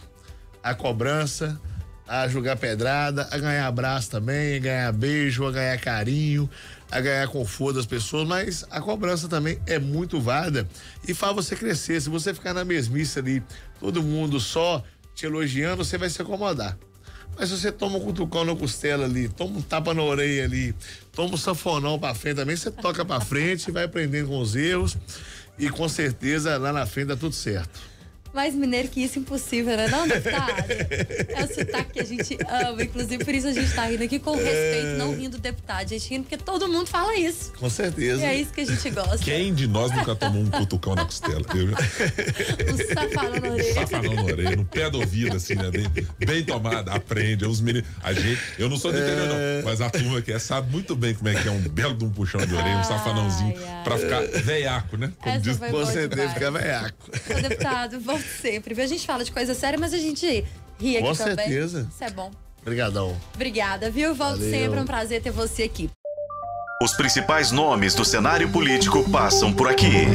A 0.63 0.73
cobrança, 0.73 1.59
a 2.07 2.27
jogar 2.27 2.55
pedrada, 2.55 3.27
a 3.31 3.37
ganhar 3.37 3.67
abraço 3.67 4.09
também, 4.09 4.55
a 4.55 4.59
ganhar 4.59 4.91
beijo, 4.93 5.45
a 5.45 5.51
ganhar 5.51 5.77
carinho, 5.79 6.49
a 6.89 7.01
ganhar 7.01 7.27
conforto 7.27 7.75
das 7.75 7.85
pessoas, 7.85 8.27
mas 8.27 8.65
a 8.69 8.79
cobrança 8.79 9.27
também 9.27 9.59
é 9.65 9.77
muito 9.77 10.19
válida 10.19 10.67
e 11.07 11.13
faz 11.13 11.35
você 11.35 11.55
crescer. 11.55 12.01
Se 12.01 12.09
você 12.09 12.33
ficar 12.33 12.53
na 12.53 12.63
mesmice 12.63 13.19
ali, 13.19 13.43
todo 13.79 14.01
mundo 14.01 14.39
só 14.39 14.83
te 15.13 15.25
elogiando, 15.25 15.83
você 15.83 15.97
vai 15.97 16.09
se 16.09 16.21
acomodar. 16.21 16.77
Mas 17.37 17.49
se 17.49 17.57
você 17.57 17.71
toma 17.71 17.97
um 17.97 18.01
cutucão 18.01 18.45
na 18.45 18.55
costela 18.55 19.05
ali, 19.05 19.27
toma 19.27 19.59
um 19.59 19.61
tapa 19.61 19.93
na 19.93 20.01
orelha 20.01 20.45
ali, 20.45 20.73
toma 21.11 21.35
um 21.35 21.37
sanfonão 21.37 21.99
pra 21.99 22.15
frente 22.15 22.37
também, 22.37 22.55
você 22.55 22.71
toca 22.71 23.05
pra 23.05 23.19
frente, 23.19 23.69
vai 23.69 23.83
aprendendo 23.83 24.29
com 24.29 24.39
os 24.39 24.55
erros 24.55 24.97
e 25.57 25.69
com 25.69 25.87
certeza 25.89 26.57
lá 26.57 26.71
na 26.71 26.85
frente 26.85 27.07
dá 27.07 27.15
tudo 27.15 27.33
certo. 27.33 27.79
Mais 28.37 28.53
mineiro 28.53 28.87
que 28.87 29.01
isso, 29.03 29.17
impossível, 29.17 29.75
né? 29.75 29.87
Não, 29.87 30.07
deputado? 30.07 30.53
É 30.69 31.43
o 31.43 31.47
sotaque 31.47 31.93
que 31.93 31.99
a 32.01 32.03
gente 32.03 32.37
ama. 32.47 32.83
Inclusive, 32.83 33.25
por 33.25 33.33
isso 33.33 33.47
a 33.47 33.51
gente 33.51 33.73
tá 33.73 33.85
rindo 33.85 34.03
aqui 34.03 34.19
com 34.19 34.35
respeito, 34.35 34.95
não 34.99 35.15
rindo 35.15 35.37
do 35.37 35.41
deputado. 35.41 35.81
A 35.81 35.85
gente 35.87 36.07
rindo 36.07 36.23
porque 36.25 36.37
todo 36.37 36.67
mundo 36.67 36.85
fala 36.85 37.17
isso. 37.17 37.51
Com 37.53 37.67
certeza. 37.67 38.21
E 38.21 38.25
é 38.25 38.35
isso 38.35 38.53
que 38.53 38.61
a 38.61 38.65
gente 38.65 38.87
gosta. 38.91 39.17
Quem 39.17 39.51
de 39.55 39.65
nós 39.65 39.91
nunca 39.91 40.15
tomou 40.15 40.43
um 40.43 40.51
cutucão 40.51 40.93
na 40.93 41.03
costela? 41.03 41.41
Eu, 41.55 41.67
Um 42.73 42.77
safanão 42.93 43.39
na 43.41 43.49
orelha. 43.49 43.73
safanão 43.73 44.13
na 44.13 44.23
orelha, 44.23 44.55
no 44.55 44.65
pé 44.65 44.87
do 44.87 44.99
ouvido, 44.99 45.35
assim, 45.35 45.55
né? 45.55 45.71
Bem, 45.71 45.87
bem 46.19 46.43
tomada, 46.43 46.93
aprende. 46.93 47.43
Os 47.43 47.59
meninos, 47.59 47.89
a 48.03 48.13
gente, 48.13 48.39
eu 48.59 48.69
não 48.69 48.77
sou 48.77 48.91
do 48.91 48.99
interior, 48.99 49.27
não, 49.29 49.35
mas 49.63 49.81
a 49.81 49.89
turma 49.89 50.21
que 50.21 50.31
é 50.31 50.37
sabe 50.37 50.71
muito 50.71 50.95
bem 50.95 51.15
como 51.15 51.27
é 51.29 51.33
que 51.33 51.47
é 51.47 51.51
um 51.51 51.59
belo 51.61 51.95
de 51.95 52.05
um 52.05 52.11
puxão 52.11 52.45
de 52.45 52.53
orelha, 52.53 52.77
um 52.77 52.83
safanãozinho, 52.83 53.55
Ai, 53.57 53.65
ai. 53.67 53.83
pra 53.83 53.97
ficar 53.97 54.21
veiaco, 54.43 54.95
né? 54.95 55.11
Como 55.17 55.35
Essa 55.35 55.41
diz 55.43 55.57
Com 55.57 55.85
certeza 55.87 56.29
fica 56.35 56.51
veiaco. 56.51 57.11
Ô, 57.35 57.41
deputado, 57.41 57.99
volte 57.99 58.26
sempre. 58.27 58.79
A 58.81 58.85
gente 58.87 59.05
fala 59.05 59.23
de 59.23 59.31
coisa 59.31 59.53
séria, 59.53 59.79
mas 59.79 59.93
a 59.93 59.97
gente 59.97 60.25
ri 60.79 60.97
aqui 60.97 61.07
Com 61.07 61.13
também. 61.15 61.35
certeza. 61.35 61.87
Isso 61.93 62.03
é 62.03 62.09
bom. 62.09 62.31
Obrigadão. 62.61 63.15
Obrigada, 63.33 63.89
viu? 63.89 64.13
Volte 64.13 64.39
Valeu. 64.39 64.51
sempre. 64.51 64.79
É 64.79 64.81
um 64.81 64.85
prazer 64.85 65.21
ter 65.21 65.31
você 65.31 65.63
aqui. 65.63 65.89
Os 66.81 66.93
principais 66.93 67.51
nomes 67.51 67.95
do 67.95 68.05
cenário 68.05 68.49
político 68.49 69.09
passam 69.09 69.51
por 69.53 69.67
aqui. 69.67 70.05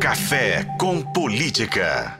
Café 0.00 0.64
com 0.78 1.00
Política. 1.00 2.18